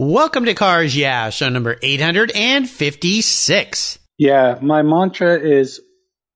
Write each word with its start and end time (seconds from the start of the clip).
Welcome 0.00 0.44
to 0.44 0.54
Cars 0.54 0.96
Yeah, 0.96 1.30
show 1.30 1.48
number 1.48 1.76
856. 1.82 3.98
Yeah, 4.16 4.56
my 4.62 4.82
mantra 4.82 5.40
is 5.40 5.80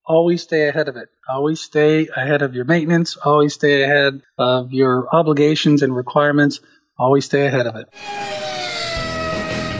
always 0.05 0.43
stay 0.43 0.67
ahead 0.67 0.89
of 0.89 0.97
it. 0.97 1.11
Always 1.31 1.61
stay 1.61 2.09
ahead 2.09 2.43
of 2.43 2.57
your 2.57 2.65
maintenance. 2.65 3.17
Always 3.17 3.55
stay 3.55 3.85
ahead 3.85 4.21
of 4.37 4.73
your 4.73 5.07
obligations 5.15 5.83
and 5.83 5.95
requirements. 5.95 6.59
Always 6.99 7.27
stay 7.27 7.47
ahead 7.47 7.69
of 7.69 7.77
it. 7.77 7.87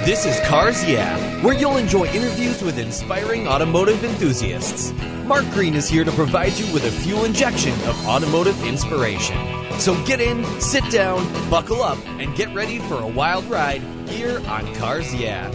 This 0.07 0.27
is 0.27 0.39
Cars 0.47 0.85
Yeah, 0.85 1.19
where 1.45 1.59
you'll 1.59 1.77
enjoy 1.77 2.07
interviews 2.07 2.63
with 2.63 2.79
inspiring 2.79 3.49
automotive 3.49 4.05
enthusiasts. 4.05 4.93
Mark 5.25 5.45
Green 5.51 5.75
is 5.75 5.89
here 5.89 6.05
to 6.05 6.13
provide 6.13 6.53
you 6.53 6.73
with 6.73 6.85
a 6.85 6.91
fuel 6.93 7.25
injection 7.25 7.73
of 7.89 8.07
automotive 8.07 8.65
inspiration. 8.65 9.62
So 9.83 10.01
get 10.05 10.21
in, 10.21 10.45
sit 10.61 10.89
down, 10.93 11.27
buckle 11.51 11.83
up, 11.83 11.99
and 12.07 12.33
get 12.37 12.55
ready 12.55 12.79
for 12.79 13.01
a 13.01 13.07
wild 13.09 13.45
ride 13.47 13.83
here 14.09 14.41
on 14.47 14.73
Cars 14.77 15.13
Yeah. 15.13 15.51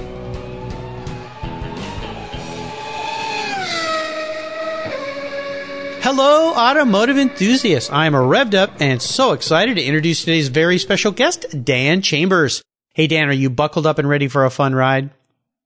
Hello, 6.02 6.54
automotive 6.56 7.18
enthusiasts. 7.18 7.90
I'm 7.90 8.12
revved 8.12 8.54
up 8.54 8.82
and 8.82 9.02
so 9.02 9.32
excited 9.32 9.76
to 9.76 9.84
introduce 9.86 10.26
today's 10.26 10.50
very 10.50 10.78
special 10.78 11.14
guest, 11.14 11.46
Dan 11.64 12.02
Chambers. 12.02 12.62
Hey, 12.96 13.08
Dan, 13.08 13.30
are 13.30 13.32
you 13.32 13.50
buckled 13.50 13.88
up 13.88 13.98
and 13.98 14.10
ready 14.10 14.28
for 14.28 14.44
a 14.44 14.50
fun 14.50 14.76
ride? 14.76 15.10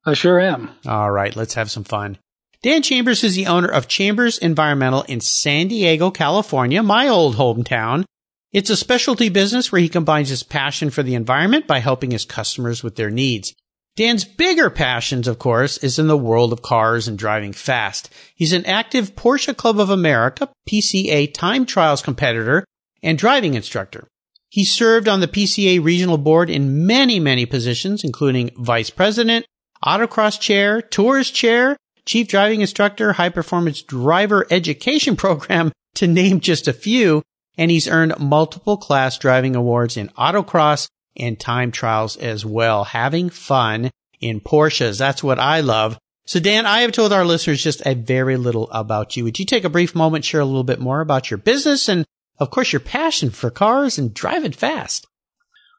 I 0.05 0.13
sure 0.13 0.39
am. 0.39 0.69
All 0.85 1.09
right, 1.09 1.35
let's 1.35 1.55
have 1.55 1.71
some 1.71 1.83
fun. 1.83 2.19
Dan 2.61 2.83
Chambers 2.83 3.23
is 3.23 3.33
the 3.33 3.47
owner 3.47 3.69
of 3.69 3.87
Chambers 3.87 4.37
Environmental 4.37 5.01
in 5.07 5.19
San 5.19 5.67
Diego, 5.67 6.11
California, 6.11 6.83
my 6.83 7.07
old 7.07 7.37
hometown. 7.37 8.05
It's 8.53 8.69
a 8.69 8.75
specialty 8.75 9.29
business 9.29 9.71
where 9.71 9.81
he 9.81 9.87
combines 9.87 10.27
his 10.27 10.43
passion 10.43 10.89
for 10.89 11.03
the 11.03 11.15
environment 11.15 11.67
by 11.67 11.79
helping 11.79 12.11
his 12.11 12.25
customers 12.25 12.83
with 12.83 12.97
their 12.97 13.09
needs. 13.09 13.53
Dan's 13.95 14.25
bigger 14.25 14.69
passions, 14.69 15.27
of 15.27 15.39
course, 15.39 15.77
is 15.77 15.97
in 15.97 16.07
the 16.07 16.17
world 16.17 16.51
of 16.51 16.61
cars 16.61 17.07
and 17.07 17.17
driving 17.17 17.53
fast. 17.53 18.09
He's 18.35 18.51
an 18.51 18.65
active 18.65 19.15
Porsche 19.15 19.55
Club 19.55 19.79
of 19.79 19.89
America 19.89 20.49
PCA 20.69 21.33
time 21.33 21.65
trials 21.65 22.01
competitor 22.01 22.65
and 23.01 23.17
driving 23.17 23.53
instructor. 23.53 24.07
He 24.49 24.65
served 24.65 25.07
on 25.07 25.21
the 25.21 25.29
PCA 25.29 25.81
regional 25.81 26.17
board 26.17 26.49
in 26.49 26.85
many, 26.85 27.21
many 27.21 27.45
positions, 27.45 28.03
including 28.03 28.51
vice 28.57 28.89
president, 28.89 29.45
autocross 29.85 30.37
chair, 30.37 30.81
tours 30.81 31.31
chair, 31.31 31.77
chief 32.05 32.27
driving 32.27 32.59
instructor, 32.59 33.13
high 33.13 33.29
performance 33.29 33.81
driver 33.81 34.45
education 34.51 35.15
program, 35.17 35.71
to 35.95 36.07
name 36.07 36.41
just 36.41 36.67
a 36.67 36.73
few. 36.73 37.21
And 37.57 37.69
he's 37.69 37.87
earned 37.87 38.19
multiple 38.19 38.77
class 38.77 39.17
driving 39.17 39.55
awards 39.55 39.97
in 39.97 40.09
autocross 40.09 40.87
and 41.17 41.39
time 41.39 41.71
trials 41.71 42.17
as 42.17 42.45
well. 42.45 42.85
Having 42.85 43.31
fun 43.31 43.91
in 44.19 44.39
Porsches. 44.39 44.97
That's 44.97 45.23
what 45.23 45.39
I 45.39 45.61
love. 45.61 45.97
So 46.25 46.39
Dan, 46.39 46.65
I 46.65 46.81
have 46.81 46.91
told 46.91 47.11
our 47.11 47.25
listeners 47.25 47.63
just 47.63 47.85
a 47.85 47.95
very 47.95 48.37
little 48.37 48.69
about 48.71 49.17
you. 49.17 49.23
Would 49.25 49.39
you 49.39 49.45
take 49.45 49.63
a 49.63 49.69
brief 49.69 49.95
moment, 49.95 50.23
share 50.23 50.41
a 50.41 50.45
little 50.45 50.63
bit 50.63 50.79
more 50.79 51.01
about 51.01 51.29
your 51.29 51.39
business 51.39 51.89
and 51.89 52.05
of 52.39 52.51
course 52.51 52.71
your 52.71 52.79
passion 52.79 53.31
for 53.31 53.49
cars 53.49 53.97
and 53.97 54.13
driving 54.13 54.51
fast? 54.51 55.07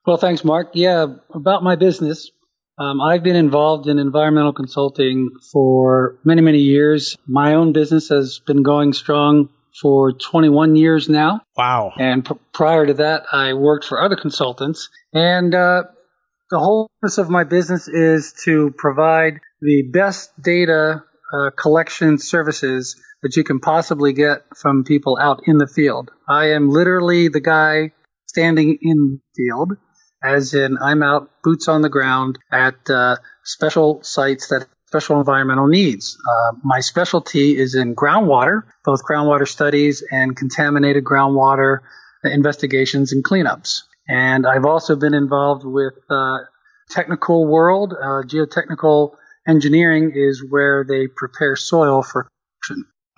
Well, 0.06 0.16
thanks, 0.16 0.44
Mark. 0.44 0.70
Yeah, 0.74 1.06
about 1.32 1.62
my 1.62 1.76
business. 1.76 2.30
Um, 2.76 3.00
I've 3.00 3.22
been 3.22 3.36
involved 3.36 3.86
in 3.86 3.98
environmental 3.98 4.52
consulting 4.52 5.30
for 5.52 6.18
many, 6.24 6.40
many 6.40 6.58
years. 6.58 7.16
My 7.26 7.54
own 7.54 7.72
business 7.72 8.08
has 8.08 8.40
been 8.40 8.62
going 8.62 8.92
strong 8.92 9.50
for 9.80 10.12
21 10.12 10.76
years 10.76 11.08
now. 11.08 11.40
Wow. 11.56 11.92
And 11.98 12.24
p- 12.24 12.34
prior 12.52 12.86
to 12.86 12.94
that, 12.94 13.24
I 13.32 13.54
worked 13.54 13.84
for 13.84 14.00
other 14.00 14.16
consultants. 14.16 14.90
And 15.12 15.54
uh, 15.54 15.84
the 16.50 16.58
whole 16.58 16.90
purpose 17.00 17.18
of 17.18 17.30
my 17.30 17.44
business 17.44 17.88
is 17.88 18.34
to 18.44 18.74
provide 18.76 19.40
the 19.60 19.82
best 19.92 20.30
data 20.40 21.02
uh, 21.32 21.50
collection 21.56 22.18
services 22.18 23.00
that 23.22 23.36
you 23.36 23.44
can 23.44 23.60
possibly 23.60 24.12
get 24.12 24.42
from 24.56 24.84
people 24.84 25.18
out 25.20 25.42
in 25.46 25.58
the 25.58 25.66
field. 25.66 26.10
I 26.28 26.50
am 26.50 26.68
literally 26.68 27.28
the 27.28 27.40
guy 27.40 27.92
standing 28.26 28.78
in 28.82 29.20
the 29.34 29.44
field, 29.44 29.72
as 30.22 30.54
in 30.54 30.76
I'm 30.78 31.02
out 31.02 31.30
boots 31.42 31.68
on 31.68 31.82
the 31.82 31.88
ground 31.88 32.38
at 32.50 32.90
uh, 32.90 33.16
special 33.44 34.02
sites 34.02 34.48
that 34.48 34.66
special 34.92 35.18
environmental 35.18 35.66
needs. 35.68 36.18
Uh, 36.28 36.52
my 36.62 36.80
specialty 36.80 37.56
is 37.58 37.74
in 37.74 37.96
groundwater, 37.96 38.64
both 38.84 39.02
groundwater 39.02 39.48
studies 39.48 40.04
and 40.10 40.36
contaminated 40.36 41.02
groundwater 41.02 41.78
investigations 42.24 43.10
and 43.10 43.24
cleanups. 43.24 43.84
And 44.06 44.46
I've 44.46 44.66
also 44.66 44.94
been 44.94 45.14
involved 45.14 45.64
with 45.64 45.94
uh, 46.10 46.40
technical 46.90 47.46
world. 47.46 47.94
Uh, 47.94 48.22
geotechnical 48.26 49.14
engineering 49.48 50.12
is 50.14 50.44
where 50.46 50.84
they 50.86 51.06
prepare 51.06 51.56
soil 51.56 52.02
for. 52.02 52.28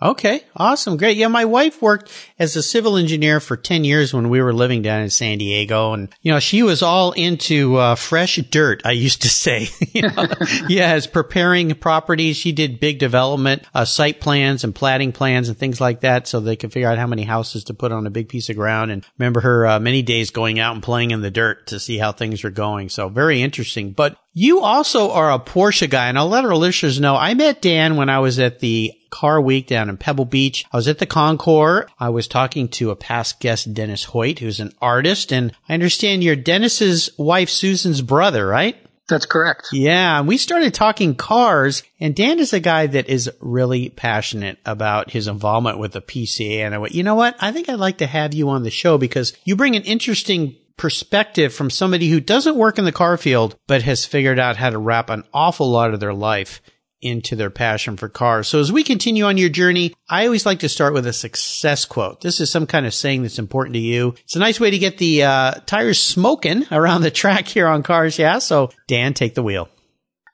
Okay, 0.02 0.42
awesome, 0.56 0.96
great. 0.96 1.16
Yeah, 1.16 1.28
my 1.28 1.44
wife 1.44 1.80
worked 1.80 2.10
as 2.36 2.56
a 2.56 2.64
civil 2.64 2.96
engineer 2.96 3.38
for 3.38 3.56
10 3.56 3.84
years 3.84 4.12
when 4.12 4.28
we 4.28 4.42
were 4.42 4.52
living 4.52 4.82
down 4.82 5.02
in 5.02 5.08
San 5.08 5.38
Diego. 5.38 5.92
And, 5.92 6.08
you 6.20 6.32
know, 6.32 6.40
she 6.40 6.64
was 6.64 6.82
all 6.82 7.12
into 7.12 7.76
uh, 7.76 7.94
fresh 7.94 8.36
dirt, 8.36 8.82
I 8.84 8.90
used 8.90 9.22
to 9.22 9.28
say. 9.28 9.68
you 9.92 10.02
know? 10.02 10.26
yes, 10.68 11.06
preparing 11.06 11.72
properties. 11.76 12.36
She 12.36 12.50
did 12.50 12.80
big 12.80 12.98
development, 12.98 13.62
uh, 13.72 13.84
site 13.84 14.20
plans 14.20 14.64
and 14.64 14.74
platting 14.74 15.12
plans 15.12 15.48
and 15.48 15.56
things 15.56 15.80
like 15.80 16.00
that 16.00 16.26
so 16.26 16.40
they 16.40 16.56
could 16.56 16.72
figure 16.72 16.88
out 16.88 16.98
how 16.98 17.06
many 17.06 17.22
houses 17.22 17.62
to 17.64 17.74
put 17.74 17.92
on 17.92 18.06
a 18.06 18.10
big 18.10 18.28
piece 18.28 18.50
of 18.50 18.56
ground. 18.56 18.90
And 18.90 19.06
remember 19.16 19.42
her 19.42 19.64
uh, 19.64 19.78
many 19.78 20.02
days 20.02 20.30
going 20.30 20.58
out 20.58 20.74
and 20.74 20.82
playing 20.82 21.12
in 21.12 21.22
the 21.22 21.30
dirt 21.30 21.68
to 21.68 21.78
see 21.78 21.98
how 21.98 22.10
things 22.10 22.42
were 22.42 22.50
going. 22.50 22.88
So 22.88 23.08
very 23.08 23.42
interesting. 23.42 23.92
But 23.92 24.16
you 24.32 24.60
also 24.60 25.12
are 25.12 25.32
a 25.32 25.38
Porsche 25.38 25.88
guy, 25.88 26.08
and 26.08 26.18
I'll 26.18 26.28
let 26.28 26.44
our 26.44 26.56
listeners 26.56 26.98
know. 26.98 27.14
I 27.14 27.34
met 27.34 27.62
Dan 27.62 27.94
when 27.94 28.10
I 28.10 28.18
was 28.18 28.40
at 28.40 28.58
the 28.58 28.92
Car 29.14 29.40
Week 29.40 29.68
down 29.68 29.88
in 29.88 29.96
Pebble 29.96 30.24
Beach. 30.24 30.64
I 30.72 30.76
was 30.76 30.88
at 30.88 30.98
the 30.98 31.06
Concours. 31.06 31.88
I 32.00 32.08
was 32.08 32.26
talking 32.26 32.66
to 32.70 32.90
a 32.90 32.96
past 32.96 33.38
guest, 33.38 33.72
Dennis 33.72 34.02
Hoyt, 34.02 34.40
who's 34.40 34.58
an 34.58 34.72
artist, 34.82 35.32
and 35.32 35.52
I 35.68 35.74
understand 35.74 36.24
you're 36.24 36.34
Dennis's 36.34 37.10
wife 37.16 37.48
Susan's 37.48 38.02
brother, 38.02 38.44
right? 38.44 38.76
That's 39.08 39.26
correct. 39.26 39.68
Yeah, 39.70 40.22
we 40.22 40.36
started 40.36 40.74
talking 40.74 41.14
cars, 41.14 41.84
and 42.00 42.16
Dan 42.16 42.40
is 42.40 42.52
a 42.52 42.58
guy 42.58 42.88
that 42.88 43.08
is 43.08 43.30
really 43.40 43.90
passionate 43.90 44.58
about 44.66 45.12
his 45.12 45.28
involvement 45.28 45.78
with 45.78 45.92
the 45.92 46.00
PCA. 46.00 46.60
And 46.60 46.74
I 46.74 46.78
went, 46.78 46.94
you 46.94 47.04
know 47.04 47.14
what? 47.14 47.36
I 47.38 47.52
think 47.52 47.68
I'd 47.68 47.74
like 47.74 47.98
to 47.98 48.06
have 48.06 48.34
you 48.34 48.48
on 48.48 48.64
the 48.64 48.70
show 48.70 48.98
because 48.98 49.32
you 49.44 49.54
bring 49.54 49.76
an 49.76 49.82
interesting 49.82 50.56
perspective 50.76 51.54
from 51.54 51.70
somebody 51.70 52.10
who 52.10 52.18
doesn't 52.18 52.56
work 52.56 52.80
in 52.80 52.84
the 52.84 52.90
car 52.90 53.16
field, 53.16 53.56
but 53.68 53.82
has 53.82 54.04
figured 54.04 54.40
out 54.40 54.56
how 54.56 54.70
to 54.70 54.78
wrap 54.78 55.08
an 55.08 55.22
awful 55.32 55.70
lot 55.70 55.94
of 55.94 56.00
their 56.00 56.14
life 56.14 56.60
into 57.04 57.36
their 57.36 57.50
passion 57.50 57.96
for 57.96 58.08
cars. 58.08 58.48
So 58.48 58.58
as 58.58 58.72
we 58.72 58.82
continue 58.82 59.24
on 59.26 59.36
your 59.36 59.50
journey, 59.50 59.94
I 60.08 60.24
always 60.24 60.46
like 60.46 60.60
to 60.60 60.68
start 60.68 60.94
with 60.94 61.06
a 61.06 61.12
success 61.12 61.84
quote. 61.84 62.22
This 62.22 62.40
is 62.40 62.50
some 62.50 62.66
kind 62.66 62.86
of 62.86 62.94
saying 62.94 63.22
that's 63.22 63.38
important 63.38 63.74
to 63.74 63.80
you. 63.80 64.14
It's 64.24 64.36
a 64.36 64.40
nice 64.40 64.58
way 64.58 64.70
to 64.70 64.78
get 64.78 64.98
the 64.98 65.24
uh, 65.24 65.52
tires 65.66 66.00
smoking 66.00 66.64
around 66.72 67.02
the 67.02 67.10
track 67.10 67.46
here 67.46 67.68
on 67.68 67.82
Cars. 67.82 68.18
Yeah. 68.18 68.38
So 68.38 68.70
Dan, 68.88 69.14
take 69.14 69.34
the 69.34 69.42
wheel. 69.42 69.68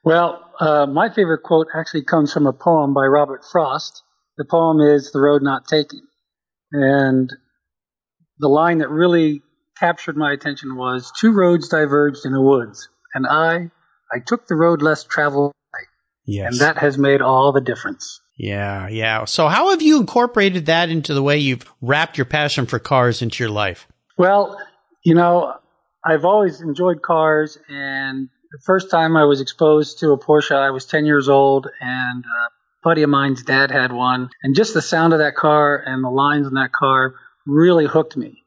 Well, 0.04 0.50
uh, 0.60 0.86
my 0.86 1.12
favorite 1.12 1.42
quote 1.42 1.66
actually 1.74 2.04
comes 2.04 2.32
from 2.32 2.46
a 2.46 2.52
poem 2.52 2.94
by 2.94 3.04
Robert 3.06 3.42
Frost. 3.50 4.02
The 4.38 4.44
poem 4.44 4.80
is 4.80 5.10
"The 5.10 5.20
Road 5.20 5.42
Not 5.42 5.66
Taken," 5.66 6.00
and 6.72 7.30
the 8.38 8.48
line 8.48 8.78
that 8.78 8.88
really 8.88 9.42
captured 9.78 10.16
my 10.16 10.32
attention 10.32 10.76
was 10.76 11.12
two 11.18 11.32
roads 11.32 11.68
diverged 11.68 12.24
in 12.24 12.32
the 12.32 12.40
woods, 12.40 12.88
and 13.14 13.26
I, 13.26 13.70
I 14.12 14.18
took 14.24 14.46
the 14.46 14.54
road 14.54 14.82
less 14.82 15.04
traveled, 15.04 15.52
Yes. 16.24 16.52
and 16.52 16.60
that 16.60 16.78
has 16.78 16.96
made 16.98 17.22
all 17.22 17.52
the 17.52 17.60
difference. 17.60 18.20
Yeah, 18.36 18.88
yeah. 18.88 19.24
So 19.26 19.48
how 19.48 19.70
have 19.70 19.82
you 19.82 20.00
incorporated 20.00 20.66
that 20.66 20.88
into 20.88 21.12
the 21.12 21.22
way 21.22 21.38
you've 21.38 21.70
wrapped 21.80 22.16
your 22.16 22.24
passion 22.24 22.66
for 22.66 22.78
cars 22.78 23.20
into 23.20 23.42
your 23.42 23.50
life? 23.50 23.86
Well, 24.16 24.58
you 25.04 25.14
know, 25.14 25.54
I've 26.04 26.24
always 26.24 26.60
enjoyed 26.60 27.02
cars, 27.02 27.58
and 27.68 28.28
the 28.50 28.58
first 28.64 28.90
time 28.90 29.16
I 29.16 29.24
was 29.24 29.40
exposed 29.40 30.00
to 30.00 30.12
a 30.12 30.18
Porsche, 30.18 30.56
I 30.56 30.70
was 30.70 30.86
10 30.86 31.04
years 31.04 31.28
old, 31.28 31.68
and 31.80 32.24
a 32.24 32.48
buddy 32.82 33.02
of 33.02 33.10
mine's 33.10 33.42
dad 33.42 33.70
had 33.70 33.92
one, 33.92 34.30
and 34.42 34.56
just 34.56 34.72
the 34.72 34.82
sound 34.82 35.12
of 35.12 35.18
that 35.18 35.34
car 35.34 35.76
and 35.76 36.02
the 36.02 36.08
lines 36.08 36.46
in 36.46 36.54
that 36.54 36.72
car 36.72 37.14
really 37.46 37.86
hooked 37.86 38.16
me. 38.16 38.44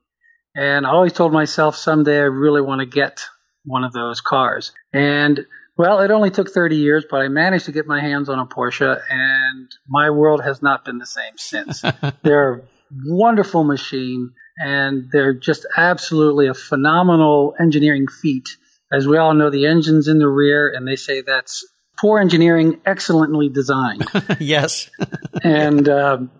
And 0.56 0.86
I 0.86 0.90
always 0.90 1.14
told 1.14 1.34
myself 1.34 1.76
someday 1.76 2.18
I 2.18 2.24
really 2.24 2.62
want 2.62 2.80
to 2.80 2.86
get 2.86 3.26
one 3.66 3.84
of 3.84 3.94
those 3.94 4.22
cars. 4.22 4.72
And 4.94 5.46
well, 5.78 6.02
it 6.02 6.12
only 6.12 6.30
took 6.30 6.52
30 6.52 6.76
years, 6.76 7.06
but 7.10 7.18
I 7.18 7.28
managed 7.30 7.66
to 7.66 7.72
get 7.72 7.88
my 7.88 8.00
hands 8.00 8.30
on 8.30 8.40
a 8.40 8.46
Porsche, 8.46 9.02
and 9.10 9.72
my 9.88 10.12
world 10.12 10.44
has 10.44 10.62
not 10.62 10.86
been 10.86 11.00
the 11.00 11.06
same 11.06 11.34
since. 11.38 11.84
they're 12.24 12.54
a 12.54 12.62
wonderful 13.06 13.64
machine, 13.64 14.32
and 14.58 15.10
they're 15.12 15.34
just 15.34 15.66
absolutely 15.76 16.48
a 16.48 16.54
phenomenal 16.54 17.56
engineering 17.60 18.08
feat. 18.08 18.50
As 18.92 19.08
we 19.08 19.18
all 19.18 19.34
know, 19.34 19.50
the 19.50 19.66
engine's 19.66 20.08
in 20.08 20.20
the 20.20 20.28
rear, 20.28 20.72
and 20.72 20.88
they 20.88 20.96
say 20.96 21.22
that's 21.22 21.66
poor 22.00 22.20
engineering, 22.20 22.80
excellently 22.86 23.50
designed. 23.50 24.06
yes. 24.40 24.92
and 25.44 25.90
um, 25.90 26.32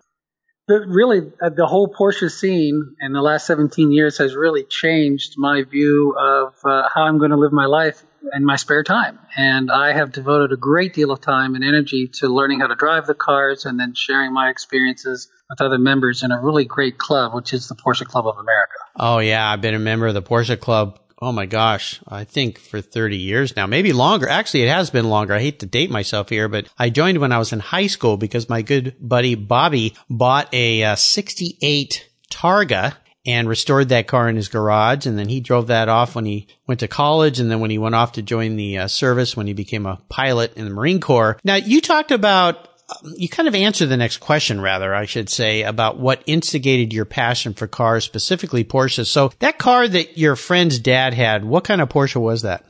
the, 0.66 0.80
really 0.86 1.30
uh, 1.42 1.50
the 1.50 1.66
whole 1.66 1.88
Porsche 1.88 2.30
scene 2.30 2.96
in 3.00 3.12
the 3.12 3.20
last 3.20 3.46
17 3.46 3.92
years 3.92 4.18
has 4.18 4.34
really 4.34 4.64
changed 4.64 5.34
my 5.36 5.62
view 5.62 6.16
of 6.18 6.54
uh, 6.64 6.88
how 6.92 7.02
I'm 7.02 7.18
going 7.18 7.32
to 7.32 7.36
live 7.36 7.52
my 7.52 7.66
life 7.66 8.02
in 8.32 8.44
my 8.44 8.56
spare 8.56 8.82
time. 8.82 9.18
And 9.36 9.70
I 9.70 9.92
have 9.92 10.12
devoted 10.12 10.52
a 10.52 10.56
great 10.56 10.94
deal 10.94 11.10
of 11.10 11.20
time 11.20 11.54
and 11.54 11.62
energy 11.62 12.08
to 12.14 12.28
learning 12.28 12.60
how 12.60 12.68
to 12.68 12.74
drive 12.74 13.06
the 13.06 13.14
cars 13.14 13.66
and 13.66 13.78
then 13.78 13.92
sharing 13.94 14.32
my 14.32 14.48
experiences 14.48 15.28
with 15.50 15.60
other 15.60 15.78
members 15.78 16.22
in 16.22 16.30
a 16.30 16.40
really 16.40 16.64
great 16.64 16.96
club, 16.96 17.34
which 17.34 17.52
is 17.52 17.68
the 17.68 17.74
Porsche 17.74 18.06
Club 18.06 18.26
of 18.26 18.38
America. 18.38 18.72
Oh 18.98 19.18
yeah, 19.18 19.50
I've 19.50 19.60
been 19.60 19.74
a 19.74 19.78
member 19.78 20.06
of 20.06 20.14
the 20.14 20.22
Porsche 20.22 20.58
Club 20.58 20.98
oh 21.24 21.32
my 21.32 21.46
gosh, 21.46 22.00
I 22.06 22.24
think 22.24 22.58
for 22.58 22.82
30 22.82 23.16
years 23.16 23.56
now, 23.56 23.66
maybe 23.66 23.94
longer. 23.94 24.28
Actually, 24.28 24.64
it 24.64 24.68
has 24.68 24.90
been 24.90 25.08
longer. 25.08 25.32
I 25.32 25.40
hate 25.40 25.60
to 25.60 25.66
date 25.66 25.90
myself 25.90 26.28
here, 26.28 26.48
but 26.48 26.68
I 26.78 26.90
joined 26.90 27.18
when 27.18 27.32
I 27.32 27.38
was 27.38 27.52
in 27.52 27.60
high 27.60 27.86
school 27.86 28.18
because 28.18 28.50
my 28.50 28.60
good 28.60 28.94
buddy 29.00 29.34
Bobby 29.34 29.94
bought 30.10 30.52
a 30.52 30.84
uh, 30.84 30.96
68 30.96 32.10
Targa 32.30 32.96
and 33.26 33.48
restored 33.48 33.88
that 33.88 34.06
car 34.06 34.28
in 34.28 34.36
his 34.36 34.48
garage. 34.48 35.06
And 35.06 35.18
then 35.18 35.30
he 35.30 35.40
drove 35.40 35.68
that 35.68 35.88
off 35.88 36.14
when 36.14 36.26
he 36.26 36.46
went 36.66 36.80
to 36.80 36.88
college. 36.88 37.40
And 37.40 37.50
then 37.50 37.60
when 37.60 37.70
he 37.70 37.78
went 37.78 37.94
off 37.94 38.12
to 38.12 38.22
join 38.22 38.56
the 38.56 38.78
uh, 38.78 38.88
service, 38.88 39.34
when 39.34 39.46
he 39.46 39.54
became 39.54 39.86
a 39.86 40.02
pilot 40.10 40.54
in 40.56 40.66
the 40.66 40.70
Marine 40.70 41.00
Corps. 41.00 41.38
Now, 41.42 41.54
you 41.54 41.80
talked 41.80 42.10
about 42.10 42.68
you 43.16 43.28
kind 43.28 43.48
of 43.48 43.54
answered 43.54 43.86
the 43.86 43.96
next 43.96 44.18
question, 44.18 44.60
rather, 44.60 44.94
I 44.94 45.06
should 45.06 45.28
say, 45.28 45.62
about 45.62 45.98
what 45.98 46.22
instigated 46.26 46.92
your 46.92 47.04
passion 47.04 47.54
for 47.54 47.66
cars, 47.66 48.04
specifically 48.04 48.64
Porsche. 48.64 49.06
So 49.06 49.32
that 49.38 49.58
car 49.58 49.86
that 49.88 50.18
your 50.18 50.36
friend's 50.36 50.78
dad 50.78 51.14
had, 51.14 51.44
what 51.44 51.64
kind 51.64 51.80
of 51.80 51.88
Porsche 51.88 52.20
was 52.20 52.42
that? 52.42 52.64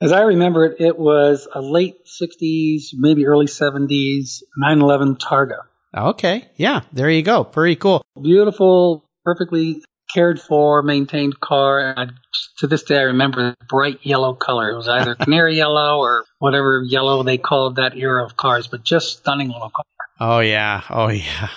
As 0.00 0.12
I 0.12 0.22
remember 0.22 0.66
it, 0.66 0.80
it 0.80 0.98
was 0.98 1.48
a 1.54 1.62
late 1.62 2.06
60s, 2.06 2.88
maybe 2.94 3.26
early 3.26 3.46
70s 3.46 4.42
911 4.56 5.16
Targa. 5.16 5.60
Okay. 5.96 6.46
Yeah. 6.56 6.82
There 6.92 7.08
you 7.08 7.22
go. 7.22 7.44
Pretty 7.44 7.76
cool. 7.76 8.04
Beautiful, 8.20 9.04
perfectly 9.24 9.82
cared 10.12 10.40
for, 10.40 10.82
maintained 10.82 11.40
car. 11.40 11.80
And 11.80 11.98
I, 11.98 12.06
to 12.58 12.66
this 12.66 12.82
day, 12.82 12.98
I 12.98 13.02
remember 13.02 13.50
the 13.50 13.64
bright 13.68 14.00
yellow 14.02 14.34
color. 14.34 14.70
It 14.70 14.76
was 14.76 14.88
either 14.88 15.14
canary 15.14 15.56
yellow 15.56 15.98
or 15.98 16.24
whatever 16.38 16.82
yellow 16.86 17.22
they 17.22 17.38
called 17.38 17.76
that 17.76 17.96
era 17.96 18.24
of 18.24 18.36
cars, 18.36 18.66
but 18.66 18.82
just 18.84 19.18
stunning 19.18 19.48
little 19.48 19.70
car. 19.70 19.84
Oh 20.18 20.40
yeah. 20.40 20.82
Oh 20.88 21.08
yeah. 21.10 21.48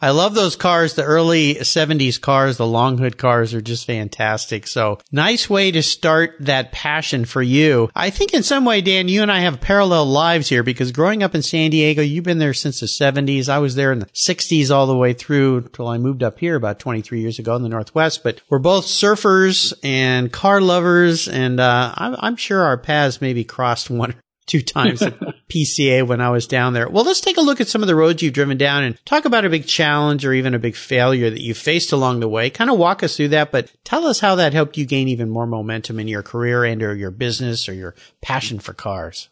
I 0.00 0.10
love 0.10 0.34
those 0.34 0.56
cars. 0.56 0.94
The 0.94 1.04
early 1.04 1.54
70s 1.54 2.20
cars, 2.20 2.56
the 2.56 2.66
long 2.66 2.98
hood 2.98 3.16
cars 3.16 3.54
are 3.54 3.60
just 3.60 3.86
fantastic. 3.86 4.66
So 4.66 4.98
nice 5.12 5.48
way 5.48 5.70
to 5.70 5.82
start 5.82 6.34
that 6.40 6.72
passion 6.72 7.24
for 7.24 7.42
you. 7.42 7.90
I 7.94 8.10
think 8.10 8.34
in 8.34 8.42
some 8.42 8.64
way, 8.64 8.80
Dan, 8.80 9.08
you 9.08 9.22
and 9.22 9.30
I 9.30 9.40
have 9.40 9.60
parallel 9.60 10.06
lives 10.06 10.48
here 10.48 10.62
because 10.62 10.92
growing 10.92 11.22
up 11.22 11.34
in 11.34 11.42
San 11.42 11.70
Diego, 11.70 12.02
you've 12.02 12.24
been 12.24 12.38
there 12.38 12.54
since 12.54 12.80
the 12.80 12.86
70s. 12.86 13.48
I 13.48 13.58
was 13.58 13.76
there 13.76 13.92
in 13.92 14.00
the 14.00 14.06
60s 14.06 14.70
all 14.70 14.86
the 14.86 14.96
way 14.96 15.12
through 15.12 15.58
until 15.58 15.88
I 15.88 15.98
moved 15.98 16.22
up 16.22 16.38
here 16.38 16.56
about 16.56 16.78
23 16.78 17.20
years 17.20 17.38
ago 17.38 17.54
in 17.54 17.62
the 17.62 17.68
Northwest. 17.68 18.22
But 18.24 18.40
we're 18.48 18.58
both 18.58 18.86
surfers 18.86 19.72
and 19.84 20.32
car 20.32 20.60
lovers. 20.60 21.28
And, 21.28 21.60
uh, 21.60 21.94
I'm, 21.96 22.16
I'm 22.18 22.36
sure 22.36 22.62
our 22.62 22.78
paths 22.78 23.20
maybe 23.20 23.44
crossed 23.44 23.90
one 23.90 24.14
two 24.46 24.62
times 24.62 25.02
at 25.02 25.18
PCA 25.48 26.06
when 26.06 26.20
I 26.20 26.30
was 26.30 26.46
down 26.46 26.72
there. 26.72 26.88
Well, 26.88 27.04
let's 27.04 27.20
take 27.20 27.36
a 27.36 27.42
look 27.42 27.60
at 27.60 27.68
some 27.68 27.82
of 27.82 27.88
the 27.88 27.94
roads 27.94 28.22
you've 28.22 28.34
driven 28.34 28.58
down 28.58 28.82
and 28.84 28.98
talk 29.04 29.24
about 29.24 29.44
a 29.44 29.50
big 29.50 29.66
challenge 29.66 30.24
or 30.24 30.32
even 30.32 30.54
a 30.54 30.58
big 30.58 30.76
failure 30.76 31.30
that 31.30 31.40
you 31.40 31.54
faced 31.54 31.92
along 31.92 32.20
the 32.20 32.28
way. 32.28 32.50
Kind 32.50 32.70
of 32.70 32.78
walk 32.78 33.02
us 33.02 33.16
through 33.16 33.28
that, 33.28 33.52
but 33.52 33.72
tell 33.84 34.06
us 34.06 34.20
how 34.20 34.34
that 34.36 34.52
helped 34.52 34.76
you 34.76 34.84
gain 34.84 35.08
even 35.08 35.30
more 35.30 35.46
momentum 35.46 36.00
in 36.00 36.08
your 36.08 36.22
career 36.22 36.64
and 36.64 36.82
or 36.82 36.94
your 36.94 37.10
business 37.10 37.68
or 37.68 37.74
your 37.74 37.94
passion 38.20 38.58
for 38.58 38.72
cars. 38.72 39.28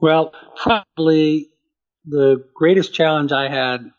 Well, 0.00 0.32
probably 0.56 1.50
the 2.04 2.44
greatest 2.54 2.94
challenge 2.94 3.32
I 3.32 3.48
had 3.48 3.90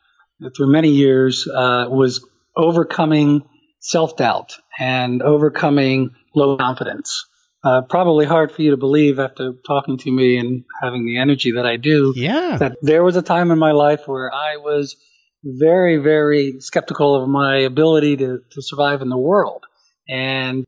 through 0.56 0.72
many 0.72 0.90
years 0.90 1.48
uh, 1.48 1.88
was 1.90 2.26
overcoming 2.56 3.44
self 3.80 4.18
doubt 4.18 4.54
and 4.78 5.22
overcoming 5.22 6.12
low 6.36 6.58
confidence 6.58 7.26
uh, 7.64 7.82
probably 7.82 8.26
hard 8.26 8.52
for 8.52 8.62
you 8.62 8.72
to 8.72 8.78
believe 8.78 9.20
after 9.20 9.54
talking 9.66 9.98
to 9.98 10.12
me 10.12 10.38
and 10.38 10.64
having 10.82 11.06
the 11.06 11.20
energy 11.20 11.54
that 11.54 11.66
I 11.66 11.76
do. 11.78 12.14
Yeah. 12.16 12.58
That 12.58 12.78
there 12.82 13.04
was 13.04 13.16
a 13.16 13.22
time 13.22 13.52
in 13.52 13.60
my 13.60 13.72
life 13.72 14.08
where 14.08 14.34
I 14.34 14.58
was 14.58 14.96
very, 15.44 15.98
very 15.98 16.60
skeptical 16.60 17.22
of 17.22 17.28
my 17.30 17.60
ability 17.60 18.18
to, 18.18 18.42
to 18.52 18.62
survive 18.62 19.02
in 19.02 19.10
the 19.10 19.18
world. 19.18 19.66
And 20.08 20.66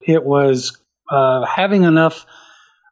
it 0.00 0.24
was 0.24 0.76
uh, 1.10 1.44
having 1.44 1.84
enough 1.84 2.26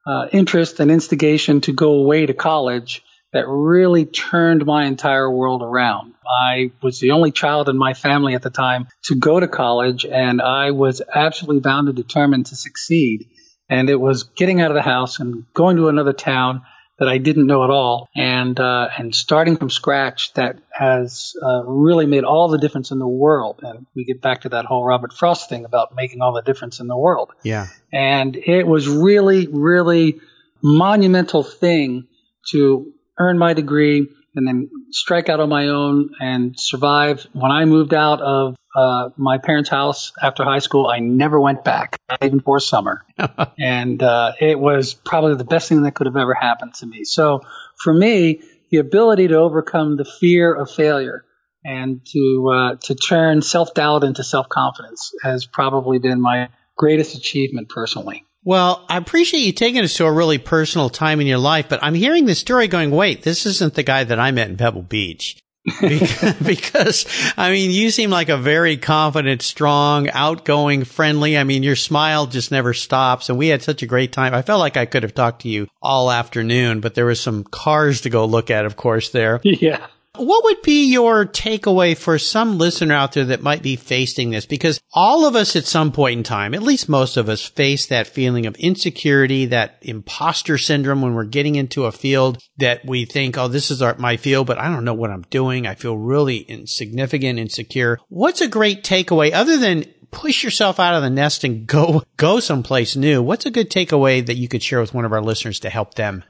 uh, 0.07 0.27
interest 0.33 0.81
and 0.81 0.91
instigation 0.91 1.61
to 1.63 1.73
go 1.73 1.95
away 1.95 2.27
to 2.27 2.35
college 2.35 3.03
that 3.33 3.47
really 3.49 4.05
turned 4.05 4.67
my 4.67 4.85
entire 4.85 5.31
world 5.31 5.63
around. 5.63 6.15
I 6.45 6.71
was 6.83 7.01
the 7.01 7.13
only 7.13 7.33
child 7.33 7.69
in 7.69 7.77
my 7.79 7.95
family 7.95 8.35
at 8.35 8.43
the 8.43 8.51
time 8.51 8.89
to 9.05 9.17
go 9.17 9.41
to 9.41 9.49
college, 9.49 10.05
and 10.05 10.41
I 10.41 10.71
was 10.71 11.03
absolutely 11.15 11.61
bound 11.61 11.89
and 11.89 11.97
determined 11.97 12.47
to 12.47 12.57
succeed. 12.57 13.29
And 13.69 13.89
it 13.89 13.97
was 13.97 14.25
getting 14.25 14.61
out 14.61 14.71
of 14.71 14.75
the 14.75 14.83
house 14.83 15.19
and 15.19 15.45
going 15.55 15.77
to 15.77 15.89
another 15.89 16.13
town 16.13 16.63
that 16.99 17.09
I 17.09 17.19
didn't 17.19 17.47
know 17.47 17.65
at 17.65 17.71
all, 17.71 18.09
and 18.15 18.61
uh, 18.61 18.89
and 18.97 19.15
starting 19.15 19.57
from 19.57 19.71
scratch 19.71 20.35
that 20.35 20.59
has 20.71 21.33
uh, 21.43 21.65
really 21.65 22.07
made 22.07 22.23
all 22.23 22.49
the 22.49 22.59
difference 22.59 22.91
in 22.91 22.99
the 22.99 23.09
world. 23.09 23.61
And 23.63 23.87
we 23.97 24.05
get 24.05 24.21
back 24.21 24.43
to 24.43 24.51
that 24.51 24.67
whole 24.67 24.85
Robert 24.85 25.13
Frost 25.13 25.49
thing 25.49 25.65
about 25.65 25.97
making 25.97 26.21
all 26.21 26.35
the 26.35 26.43
difference 26.43 26.81
in 26.81 26.87
the 26.87 26.97
world. 26.97 27.31
Yeah. 27.43 27.69
And 27.93 28.37
it 28.37 28.67
was 28.67 28.87
really, 28.89 29.49
really 29.49 30.21
monumental 30.63 31.43
thing 31.43 32.07
to 32.51 32.93
earn 33.23 33.39
my 33.39 33.55
degree 33.55 34.09
and 34.35 34.47
then 34.47 34.71
strike 34.91 35.29
out 35.29 35.41
on 35.41 35.49
my 35.49 35.69
own 35.69 36.11
and 36.21 36.59
survive. 36.59 37.27
When 37.33 37.51
I 37.51 37.65
moved 37.65 37.95
out 37.95 38.21
of 38.21 38.57
uh, 38.75 39.11
my 39.17 39.39
parents' 39.39 39.69
house 39.69 40.13
after 40.21 40.45
high 40.45 40.61
school, 40.61 40.87
I 40.87 41.01
never 41.01 41.39
went 41.39 41.65
back, 41.65 41.99
not 42.09 42.25
even 42.25 42.41
for 42.41 42.59
summer. 42.59 43.05
and 43.59 44.03
uh, 44.03 44.33
it 44.41 44.59
was 44.59 44.95
probably 44.95 45.37
the 45.37 45.45
best 45.45 45.69
thing 45.69 45.83
that 45.83 45.95
could 45.95 46.07
have 46.07 46.17
ever 46.17 46.35
happened 46.35 46.75
to 46.75 46.87
me. 46.87 47.05
So 47.05 47.43
for 47.77 47.93
me, 47.93 48.43
the 48.71 48.79
ability 48.79 49.29
to 49.29 49.37
overcome 49.37 49.97
the 49.97 50.05
fear 50.05 50.55
of 50.55 50.71
failure 50.71 51.25
and 51.65 52.05
to 52.07 52.51
uh, 52.53 52.77
to 52.77 52.95
turn 52.95 53.43
self 53.43 53.75
doubt 53.75 54.03
into 54.03 54.25
self 54.25 54.49
confidence 54.49 55.13
has 55.23 55.47
probably 55.47 55.99
been 55.99 56.21
my 56.21 56.49
greatest 56.77 57.17
achievement 57.17 57.69
personally. 57.69 58.25
Well, 58.45 58.85
I 58.89 58.97
appreciate 58.97 59.41
you 59.41 59.53
taking 59.53 59.83
us 59.83 59.95
to 59.97 60.07
a 60.07 60.13
really 60.13 60.39
personal 60.39 60.91
time 60.91 61.21
in 61.21 61.27
your 61.27 61.39
life, 61.39 61.69
but 61.69 61.83
I'm 61.83 61.95
hearing 61.95 62.25
this 62.25 62.41
story 62.41 62.67
going, 62.67 62.91
wait, 62.91 63.23
this 63.23 63.47
isn't 63.47 63.75
the 63.75 63.85
guy 63.85 64.03
that 64.05 64.19
I 64.19 64.33
met 64.33 64.49
in 64.49 64.57
Pebble 64.57 64.83
Beach. 64.83 65.39
because, 65.81 66.35
because, 66.45 67.33
I 67.37 67.53
mean, 67.53 67.71
you 67.71 67.93
seem 67.93 68.11
like 68.11 68.29
a 68.29 68.37
very 68.37 68.77
confident, 68.77 69.43
strong, 69.43 70.09
outgoing, 70.11 70.83
friendly. 70.83 71.39
I 71.39 71.45
mean, 71.45 71.63
your 71.63 71.77
smile 71.77 72.27
just 72.27 72.51
never 72.51 72.75
stops. 72.75 73.29
And 73.29 73.39
we 73.39 73.47
had 73.47 73.63
such 73.63 73.85
a 73.85 73.87
great 73.87 74.11
time. 74.11 74.35
I 74.35 74.43
felt 74.43 74.59
like 74.59 74.77
I 74.77 74.87
could 74.87 75.05
have 75.05 75.15
talked 75.15 75.43
to 75.43 75.49
you 75.49 75.69
all 75.81 76.11
afternoon, 76.11 76.81
but 76.81 76.97
there 76.97 77.07
was 77.07 77.21
some 77.21 77.45
cars 77.45 78.01
to 78.01 78.11
go 78.11 78.25
look 78.25 78.51
at, 78.51 78.65
of 78.65 78.77
course, 78.77 79.11
there. 79.11 79.41
Yeah. 79.63 79.87
What 80.17 80.45
would 80.45 80.61
be 80.61 80.93
your 80.93 81.25
takeaway 81.25 81.97
for 81.97 82.19
some 82.19 82.59
listener 82.59 82.95
out 82.95 83.13
there 83.13 83.25
that 83.25 83.43
might 83.43 83.63
be 83.63 83.77
facing 83.77 84.29
this? 84.29 84.45
Because 84.45 84.79
all 84.93 85.25
of 85.25 85.35
us 85.35 85.57
at 85.57 85.65
some 85.65 85.91
point 85.91 86.19
in 86.19 86.23
time, 86.23 86.53
at 86.53 86.63
least 86.63 86.87
most 86.87 87.17
of 87.17 87.31
us 87.31 87.47
face 87.47 87.87
that 87.87 88.07
feeling 88.07 88.45
of 88.45 88.55
insecurity, 88.57 89.47
that 89.47 89.79
imposter 89.81 90.59
syndrome 90.59 91.01
when 91.01 91.15
we're 91.15 91.25
getting 91.25 91.55
into 91.55 91.87
a 91.87 91.93
field 91.93 92.37
that 92.59 92.85
we 92.85 93.07
think, 93.07 93.39
oh, 93.39 93.49
this 93.49 93.71
is 93.71 93.81
our, 93.81 93.97
my 93.97 94.19
field, 94.19 94.47
but 94.47 94.59
I 94.59 94.69
don't 94.69 94.85
know 94.85 94.93
what 94.93 95.11
I'm 95.11 95.25
doing. 95.31 95.67
I 95.67 95.77
feel 95.77 95.97
really 95.97 96.41
insignificant, 96.41 97.39
insecure. 97.39 97.99
What's 98.09 98.43
a 98.43 98.49
great 98.49 98.85
takeaway 98.85 99.33
other 99.33 99.57
than 99.57 99.87
push 100.11 100.45
yourself 100.45 100.79
out 100.79 100.95
of 100.95 101.03
the 101.03 101.09
nest 101.09 101.43
and 101.43 101.67
go, 101.67 102.03
go 102.19 102.39
someplace 102.39 102.97
new? 102.97 103.23
What's 103.23 103.47
a 103.47 103.51
good 103.51 103.71
takeaway 103.71 104.25
that 104.27 104.37
you 104.37 104.47
could 104.47 104.63
share 104.63 104.81
with 104.83 104.93
one 104.93 105.07
of 105.07 105.13
our 105.13 105.23
listeners 105.23 105.59
to 105.61 105.71
help 105.71 105.95
them? 105.95 106.23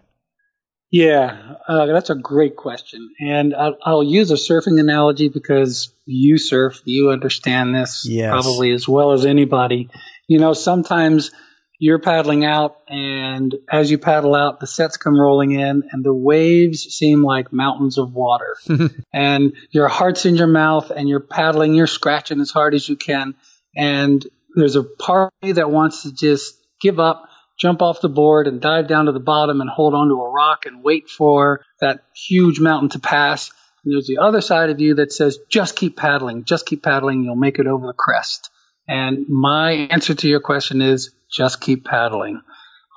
Yeah, 0.92 1.54
uh, 1.66 1.86
that's 1.86 2.10
a 2.10 2.14
great 2.14 2.54
question. 2.54 3.14
And 3.18 3.54
I'll, 3.54 3.76
I'll, 3.82 4.02
use 4.02 4.30
a 4.30 4.34
surfing 4.34 4.78
analogy 4.78 5.30
because 5.30 5.90
you 6.04 6.36
surf, 6.36 6.82
you 6.84 7.10
understand 7.10 7.74
this 7.74 8.06
yes. 8.06 8.30
probably 8.30 8.72
as 8.72 8.86
well 8.86 9.12
as 9.12 9.24
anybody. 9.24 9.88
You 10.28 10.38
know, 10.38 10.52
sometimes 10.52 11.30
you're 11.78 11.98
paddling 11.98 12.44
out, 12.44 12.76
and 12.88 13.54
as 13.70 13.90
you 13.90 13.96
paddle 13.96 14.34
out, 14.34 14.60
the 14.60 14.66
sets 14.66 14.98
come 14.98 15.18
rolling 15.18 15.52
in, 15.52 15.82
and 15.90 16.04
the 16.04 16.12
waves 16.12 16.82
seem 16.82 17.22
like 17.22 17.54
mountains 17.54 17.96
of 17.96 18.12
water. 18.12 18.54
and 19.14 19.54
your 19.70 19.88
heart's 19.88 20.26
in 20.26 20.36
your 20.36 20.46
mouth, 20.46 20.90
and 20.90 21.08
you're 21.08 21.20
paddling, 21.20 21.74
you're 21.74 21.86
scratching 21.86 22.38
as 22.38 22.50
hard 22.50 22.74
as 22.74 22.86
you 22.86 22.96
can. 22.96 23.34
And 23.74 24.24
there's 24.54 24.76
a 24.76 24.84
party 24.84 25.52
that 25.52 25.70
wants 25.70 26.02
to 26.02 26.12
just 26.12 26.54
give 26.82 27.00
up 27.00 27.30
jump 27.58 27.82
off 27.82 28.00
the 28.00 28.08
board 28.08 28.46
and 28.46 28.60
dive 28.60 28.88
down 28.88 29.06
to 29.06 29.12
the 29.12 29.20
bottom 29.20 29.60
and 29.60 29.70
hold 29.70 29.94
onto 29.94 30.14
a 30.14 30.30
rock 30.30 30.66
and 30.66 30.82
wait 30.82 31.08
for 31.08 31.64
that 31.80 32.04
huge 32.14 32.60
mountain 32.60 32.88
to 32.90 32.98
pass. 32.98 33.50
And 33.84 33.94
there's 33.94 34.06
the 34.06 34.18
other 34.18 34.40
side 34.40 34.70
of 34.70 34.80
you 34.80 34.96
that 34.96 35.12
says, 35.12 35.38
just 35.48 35.76
keep 35.76 35.96
paddling, 35.96 36.44
just 36.44 36.66
keep 36.66 36.82
paddling, 36.82 37.24
you'll 37.24 37.36
make 37.36 37.58
it 37.58 37.66
over 37.66 37.86
the 37.86 37.92
crest. 37.92 38.50
And 38.88 39.26
my 39.28 39.72
answer 39.72 40.14
to 40.14 40.28
your 40.28 40.40
question 40.40 40.82
is 40.82 41.14
just 41.30 41.60
keep 41.60 41.84
paddling. 41.84 42.40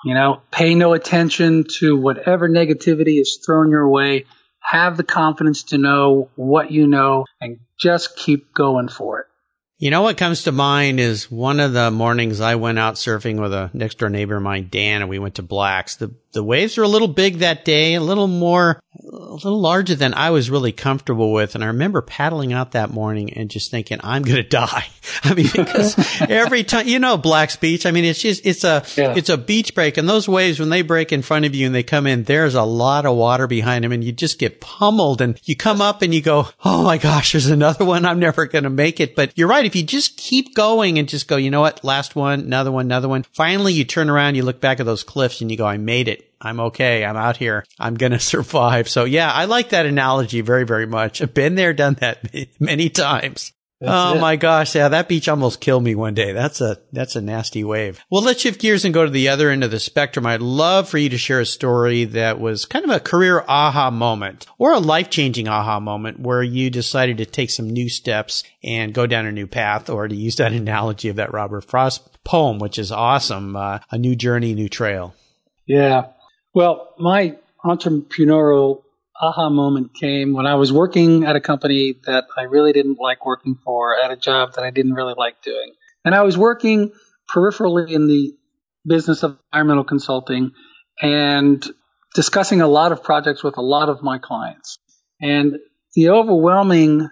You 0.03 0.13
know, 0.13 0.41
pay 0.51 0.75
no 0.75 0.93
attention 0.93 1.65
to 1.79 1.97
whatever 1.97 2.47
negativity 2.47 3.19
is 3.19 3.39
thrown 3.43 3.71
your 3.71 3.89
way. 3.89 4.25
have 4.59 4.97
the 4.97 5.03
confidence 5.03 5.63
to 5.63 5.77
know 5.77 6.29
what 6.35 6.71
you 6.71 6.87
know 6.87 7.25
and 7.39 7.59
just 7.79 8.15
keep 8.17 8.53
going 8.53 8.87
for 8.87 9.21
it. 9.21 9.25
You 9.77 9.91
know 9.91 10.03
what 10.03 10.17
comes 10.17 10.43
to 10.43 10.53
mind 10.53 11.01
is 11.01 11.29
one 11.29 11.59
of 11.59 11.73
the 11.73 11.91
mornings 11.91 12.39
I 12.39 12.55
went 12.55 12.79
out 12.79 12.95
surfing 12.95 13.41
with 13.41 13.53
a 13.53 13.69
next 13.73 13.97
door 13.97 14.09
neighbor 14.09 14.37
of 14.37 14.43
mine, 14.43 14.69
Dan, 14.71 15.01
and 15.01 15.09
we 15.09 15.19
went 15.19 15.35
to 15.35 15.43
Blacks. 15.43 15.97
The 15.97 16.13
the 16.35 16.43
waves 16.43 16.77
were 16.77 16.83
a 16.83 16.87
little 16.87 17.07
big 17.07 17.37
that 17.37 17.65
day, 17.65 17.95
a 17.95 18.01
little 18.01 18.27
more, 18.27 18.79
a 18.93 19.33
little 19.33 19.59
larger 19.59 19.95
than 19.95 20.13
I 20.13 20.31
was 20.31 20.49
really 20.49 20.73
comfortable 20.73 21.31
with. 21.31 21.55
And 21.55 21.63
I 21.63 21.67
remember 21.67 22.01
paddling 22.01 22.51
out 22.51 22.73
that 22.73 22.91
morning 22.91 23.33
and 23.33 23.49
just 23.49 23.71
thinking, 23.71 23.99
I'm 24.03 24.21
going 24.21 24.35
to 24.43 24.43
die. 24.43 24.87
I 25.23 25.33
mean, 25.33 25.47
because 25.51 25.95
every 26.29 26.65
time, 26.65 26.87
you 26.87 26.99
know, 26.99 27.17
Black's 27.17 27.55
Beach, 27.55 27.85
I 27.85 27.91
mean, 27.91 28.03
it's 28.03 28.21
just, 28.21 28.45
it's 28.45 28.65
a, 28.65 28.83
yeah. 28.97 29.13
it's 29.15 29.29
a 29.29 29.37
beach 29.37 29.73
break. 29.73 29.97
And 29.97 30.09
those 30.09 30.27
waves, 30.27 30.59
when 30.59 30.69
they 30.69 30.81
break 30.81 31.13
in 31.13 31.21
front 31.21 31.45
of 31.45 31.55
you 31.55 31.65
and 31.65 31.73
they 31.73 31.83
come 31.83 32.05
in, 32.05 32.23
there's 32.23 32.53
a 32.53 32.63
lot 32.63 33.05
of 33.05 33.15
water 33.15 33.47
behind 33.47 33.85
them 33.85 33.93
and 33.93 34.03
you 34.03 34.11
just 34.11 34.37
get 34.37 34.59
pummeled 34.59 35.21
and 35.21 35.39
you 35.45 35.55
come 35.55 35.81
up 35.81 36.01
and 36.01 36.13
you 36.13 36.21
go, 36.21 36.49
Oh 36.65 36.83
my 36.83 36.97
gosh, 36.97 37.31
there's 37.31 37.47
another 37.47 37.85
one. 37.85 38.05
I'm 38.05 38.19
never 38.19 38.45
going 38.45 38.65
to 38.65 38.69
make 38.69 38.99
it. 38.99 39.15
But 39.15 39.31
you're 39.37 39.47
right. 39.47 39.65
If 39.65 39.75
you 39.75 39.83
just 39.83 40.17
keep 40.17 40.53
going 40.53 40.99
and 40.99 41.07
just 41.07 41.29
go, 41.29 41.37
you 41.37 41.49
know 41.49 41.61
what? 41.61 41.83
Last 41.85 42.13
one, 42.13 42.41
another 42.41 42.73
one, 42.73 42.87
another 42.87 43.07
one. 43.07 43.23
Finally, 43.23 43.71
you 43.71 43.85
turn 43.85 44.09
around, 44.09 44.35
you 44.35 44.43
look 44.43 44.59
back 44.59 44.81
at 44.81 44.85
those 44.85 45.03
cliffs 45.03 45.39
and 45.39 45.49
you 45.49 45.55
go, 45.55 45.65
I 45.65 45.77
made 45.77 46.09
it. 46.09 46.24
I'm 46.45 46.59
okay. 46.59 47.03
I'm 47.03 47.17
out 47.17 47.37
here. 47.37 47.65
I'm 47.79 47.95
going 47.95 48.11
to 48.13 48.19
survive. 48.19 48.87
So 48.87 49.05
yeah, 49.05 49.31
I 49.31 49.45
like 49.45 49.69
that 49.69 49.85
analogy 49.85 50.41
very, 50.41 50.63
very 50.63 50.85
much. 50.85 51.21
I've 51.21 51.33
been 51.33 51.55
there, 51.55 51.73
done 51.73 51.95
that 51.95 52.19
many 52.59 52.89
times. 52.89 53.51
That's 53.81 53.91
oh 53.93 54.17
it. 54.17 54.21
my 54.21 54.37
gosh. 54.37 54.73
Yeah, 54.73 54.87
that 54.87 55.09
beach 55.09 55.27
almost 55.27 55.59
killed 55.59 55.83
me 55.83 55.95
one 55.95 56.13
day. 56.13 56.31
That's 56.31 56.61
a, 56.61 56.77
that's 56.93 57.17
a 57.17 57.21
nasty 57.21 57.63
wave. 57.65 57.99
Well, 58.09 58.21
let's 58.21 58.41
shift 58.41 58.61
gears 58.61 58.85
and 58.85 58.93
go 58.93 59.03
to 59.03 59.11
the 59.11 59.27
other 59.27 59.49
end 59.49 59.65
of 59.65 59.71
the 59.71 59.81
spectrum. 59.81 60.25
I'd 60.25 60.41
love 60.41 60.87
for 60.87 60.97
you 60.97 61.09
to 61.09 61.17
share 61.17 61.41
a 61.41 61.45
story 61.45 62.05
that 62.05 62.39
was 62.39 62.63
kind 62.65 62.85
of 62.85 62.91
a 62.91 63.01
career 63.01 63.43
aha 63.47 63.91
moment 63.91 64.47
or 64.57 64.71
a 64.71 64.79
life 64.79 65.09
changing 65.09 65.49
aha 65.49 65.81
moment 65.81 66.21
where 66.21 66.41
you 66.41 66.69
decided 66.69 67.17
to 67.17 67.25
take 67.25 67.49
some 67.49 67.69
new 67.69 67.89
steps 67.89 68.43
and 68.63 68.93
go 68.93 69.05
down 69.07 69.25
a 69.25 69.31
new 69.31 69.45
path 69.45 69.89
or 69.89 70.07
to 70.07 70.15
use 70.15 70.37
that 70.37 70.53
analogy 70.53 71.09
of 71.09 71.17
that 71.17 71.33
Robert 71.33 71.65
Frost 71.65 72.23
poem, 72.23 72.59
which 72.59 72.79
is 72.79 72.93
awesome. 72.93 73.57
Uh, 73.57 73.79
a 73.91 73.97
new 73.97 74.15
journey, 74.15 74.53
new 74.53 74.69
trail. 74.69 75.13
Yeah. 75.65 76.07
Well, 76.55 76.93
my 76.97 77.35
entrepreneurial 77.65 78.83
aha 79.21 79.49
moment 79.49 79.93
came 79.93 80.31
when 80.31 80.45
I 80.45 80.55
was 80.55 80.71
working 80.71 81.25
at 81.25 81.35
a 81.35 81.41
company 81.41 81.95
that 82.05 82.27
I 82.37 82.43
really 82.43 82.71
didn't 82.71 82.97
like 82.97 83.25
working 83.25 83.55
for, 83.55 83.99
at 83.99 84.09
a 84.09 84.15
job 84.15 84.53
that 84.53 84.63
I 84.63 84.71
didn't 84.71 84.93
really 84.93 85.15
like 85.17 85.41
doing. 85.41 85.73
And 86.05 86.15
I 86.15 86.21
was 86.21 86.37
working 86.37 86.93
peripherally 87.29 87.91
in 87.91 88.07
the 88.07 88.37
business 88.85 89.23
of 89.23 89.37
environmental 89.51 89.83
consulting 89.83 90.51
and 91.01 91.61
discussing 92.13 92.61
a 92.61 92.69
lot 92.69 92.93
of 92.93 93.03
projects 93.03 93.43
with 93.43 93.57
a 93.57 93.61
lot 93.61 93.89
of 93.89 94.01
my 94.01 94.17
clients. 94.17 94.77
And 95.19 95.57
the 95.93 96.11
overwhelming 96.11 97.09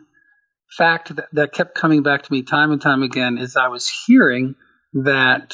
fact 0.77 1.17
that, 1.17 1.25
that 1.33 1.51
kept 1.51 1.75
coming 1.75 2.01
back 2.01 2.23
to 2.23 2.31
me 2.31 2.43
time 2.43 2.71
and 2.71 2.81
time 2.81 3.03
again 3.03 3.37
is 3.37 3.57
I 3.57 3.67
was 3.67 3.91
hearing 4.07 4.55
that 4.93 5.53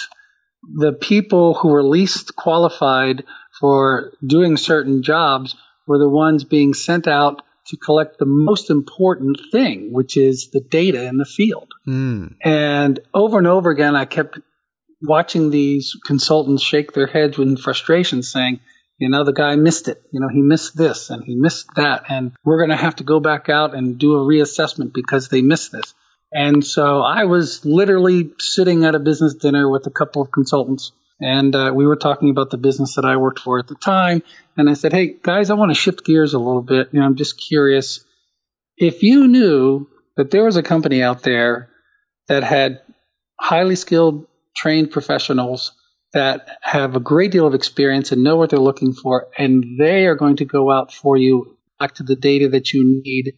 the 0.61 0.93
people 0.93 1.53
who 1.53 1.69
were 1.69 1.83
least 1.83 2.35
qualified 2.35 3.23
for 3.59 4.13
doing 4.25 4.57
certain 4.57 5.03
jobs 5.03 5.55
were 5.87 5.99
the 5.99 6.09
ones 6.09 6.43
being 6.43 6.73
sent 6.73 7.07
out 7.07 7.41
to 7.67 7.77
collect 7.77 8.17
the 8.17 8.25
most 8.25 8.69
important 8.69 9.39
thing, 9.51 9.91
which 9.91 10.17
is 10.17 10.49
the 10.51 10.59
data 10.59 11.05
in 11.05 11.17
the 11.17 11.25
field. 11.25 11.71
Mm. 11.87 12.35
And 12.41 12.99
over 13.13 13.37
and 13.37 13.47
over 13.47 13.69
again, 13.69 13.95
I 13.95 14.05
kept 14.05 14.39
watching 15.01 15.49
these 15.49 15.95
consultants 16.05 16.63
shake 16.63 16.93
their 16.93 17.07
heads 17.07 17.37
with 17.37 17.59
frustration, 17.59 18.23
saying, 18.23 18.59
you 18.97 19.09
know, 19.09 19.23
the 19.23 19.33
guy 19.33 19.55
missed 19.55 19.87
it. 19.87 20.01
You 20.11 20.19
know, 20.19 20.27
he 20.29 20.41
missed 20.41 20.75
this 20.75 21.09
and 21.09 21.23
he 21.23 21.35
missed 21.35 21.67
that. 21.75 22.05
And 22.09 22.33
we're 22.43 22.57
going 22.57 22.75
to 22.75 22.83
have 22.83 22.97
to 22.97 23.03
go 23.03 23.19
back 23.19 23.49
out 23.49 23.73
and 23.73 23.97
do 23.97 24.15
a 24.15 24.25
reassessment 24.25 24.93
because 24.93 25.29
they 25.29 25.41
missed 25.41 25.71
this. 25.71 25.93
And 26.31 26.65
so 26.65 27.01
I 27.01 27.25
was 27.25 27.65
literally 27.65 28.31
sitting 28.39 28.85
at 28.85 28.95
a 28.95 28.99
business 28.99 29.35
dinner 29.35 29.69
with 29.69 29.87
a 29.87 29.91
couple 29.91 30.21
of 30.21 30.31
consultants 30.31 30.91
and 31.19 31.55
uh, 31.55 31.71
we 31.73 31.85
were 31.85 31.95
talking 31.95 32.29
about 32.29 32.49
the 32.49 32.57
business 32.57 32.95
that 32.95 33.05
I 33.05 33.17
worked 33.17 33.39
for 33.39 33.59
at 33.59 33.67
the 33.67 33.75
time. 33.75 34.23
And 34.57 34.69
I 34.69 34.73
said, 34.73 34.93
"Hey 34.93 35.15
guys, 35.21 35.49
I 35.49 35.55
want 35.55 35.71
to 35.71 35.75
shift 35.75 36.05
gears 36.05 36.33
a 36.33 36.39
little 36.39 36.61
bit. 36.61 36.89
You 36.91 36.99
know, 36.99 37.05
I'm 37.05 37.15
just 37.15 37.39
curious 37.39 38.05
if 38.77 39.03
you 39.03 39.27
knew 39.27 39.87
that 40.15 40.31
there 40.31 40.45
was 40.45 40.57
a 40.57 40.63
company 40.63 41.03
out 41.03 41.23
there 41.23 41.69
that 42.27 42.43
had 42.43 42.81
highly 43.39 43.75
skilled, 43.75 44.27
trained 44.55 44.91
professionals 44.91 45.73
that 46.13 46.57
have 46.61 46.95
a 46.95 46.99
great 46.99 47.31
deal 47.31 47.45
of 47.45 47.53
experience 47.53 48.11
and 48.11 48.23
know 48.23 48.35
what 48.35 48.49
they're 48.49 48.59
looking 48.59 48.93
for, 48.93 49.27
and 49.37 49.79
they 49.79 50.05
are 50.07 50.15
going 50.15 50.37
to 50.37 50.45
go 50.45 50.71
out 50.71 50.93
for 50.93 51.17
you 51.17 51.57
back 51.79 51.95
to 51.95 52.03
the 52.03 52.15
data 52.15 52.49
that 52.49 52.73
you 52.73 53.01
need, 53.03 53.33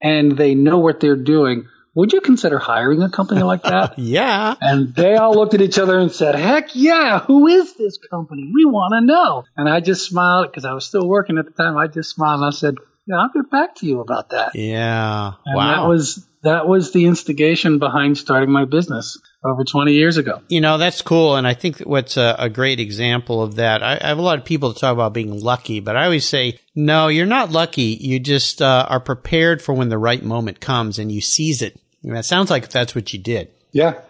and 0.00 0.32
they 0.32 0.54
know 0.54 0.78
what 0.78 1.00
they're 1.00 1.16
doing." 1.16 1.66
Would 1.94 2.12
you 2.12 2.20
consider 2.20 2.58
hiring 2.58 3.02
a 3.02 3.10
company 3.10 3.42
like 3.42 3.62
that? 3.64 3.94
yeah. 3.98 4.54
And 4.60 4.94
they 4.94 5.16
all 5.16 5.34
looked 5.34 5.54
at 5.54 5.60
each 5.60 5.78
other 5.78 5.98
and 5.98 6.10
said, 6.10 6.34
heck 6.34 6.74
yeah, 6.74 7.20
who 7.20 7.46
is 7.46 7.74
this 7.74 7.98
company? 8.10 8.50
We 8.54 8.64
want 8.64 8.94
to 8.94 9.00
know. 9.00 9.44
And 9.56 9.68
I 9.68 9.80
just 9.80 10.08
smiled 10.08 10.50
because 10.50 10.64
I 10.64 10.72
was 10.72 10.86
still 10.86 11.06
working 11.06 11.38
at 11.38 11.44
the 11.44 11.52
time. 11.52 11.76
I 11.76 11.88
just 11.88 12.10
smiled 12.14 12.40
and 12.40 12.46
I 12.46 12.50
said, 12.50 12.76
yeah, 13.06 13.16
I'll 13.16 13.30
get 13.30 13.50
back 13.50 13.74
to 13.76 13.86
you 13.86 14.00
about 14.00 14.30
that. 14.30 14.54
Yeah. 14.54 15.32
And 15.44 15.56
wow. 15.56 15.82
That 15.82 15.88
was, 15.88 16.26
that 16.42 16.66
was 16.66 16.92
the 16.92 17.06
instigation 17.06 17.78
behind 17.78 18.16
starting 18.16 18.50
my 18.50 18.64
business 18.64 19.18
over 19.44 19.64
20 19.64 19.92
years 19.92 20.16
ago. 20.16 20.40
You 20.48 20.60
know, 20.60 20.78
that's 20.78 21.02
cool. 21.02 21.36
And 21.36 21.46
I 21.46 21.54
think 21.54 21.80
what's 21.80 22.16
a, 22.16 22.36
a 22.38 22.48
great 22.48 22.80
example 22.80 23.42
of 23.42 23.56
that, 23.56 23.82
I, 23.82 23.98
I, 24.00 24.08
have 24.08 24.18
a 24.18 24.22
lot 24.22 24.38
of 24.38 24.44
people 24.44 24.72
that 24.72 24.78
talk 24.78 24.92
about 24.92 25.12
being 25.12 25.40
lucky, 25.40 25.80
but 25.80 25.96
I 25.96 26.04
always 26.04 26.26
say, 26.26 26.58
no, 26.74 27.08
you're 27.08 27.26
not 27.26 27.50
lucky. 27.50 27.98
You 28.00 28.18
just 28.20 28.62
uh, 28.62 28.86
are 28.88 29.00
prepared 29.00 29.60
for 29.60 29.72
when 29.74 29.88
the 29.88 29.98
right 29.98 30.22
moment 30.22 30.60
comes 30.60 30.98
and 30.98 31.10
you 31.10 31.20
seize 31.20 31.60
it. 31.60 31.78
And 32.02 32.16
that 32.16 32.24
sounds 32.24 32.50
like 32.50 32.68
that's 32.68 32.94
what 32.94 33.12
you 33.12 33.18
did. 33.18 33.48
Yeah. 33.72 34.00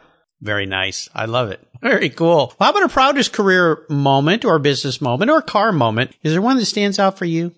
Very 0.40 0.66
nice. 0.66 1.08
I 1.14 1.26
love 1.26 1.50
it. 1.50 1.60
Very 1.80 2.10
cool. 2.10 2.54
Well, 2.58 2.66
how 2.66 2.70
about 2.70 2.84
a 2.84 2.88
proudest 2.88 3.32
career 3.32 3.84
moment 3.88 4.44
or 4.44 4.58
business 4.58 5.00
moment 5.00 5.30
or 5.30 5.42
car 5.42 5.72
moment? 5.72 6.12
Is 6.22 6.32
there 6.32 6.42
one 6.42 6.56
that 6.56 6.66
stands 6.66 6.98
out 6.98 7.18
for 7.18 7.24
you? 7.24 7.52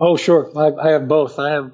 Oh, 0.00 0.16
sure. 0.16 0.50
I, 0.56 0.88
I 0.88 0.92
have 0.92 1.08
both. 1.08 1.38
I 1.38 1.52
have 1.52 1.72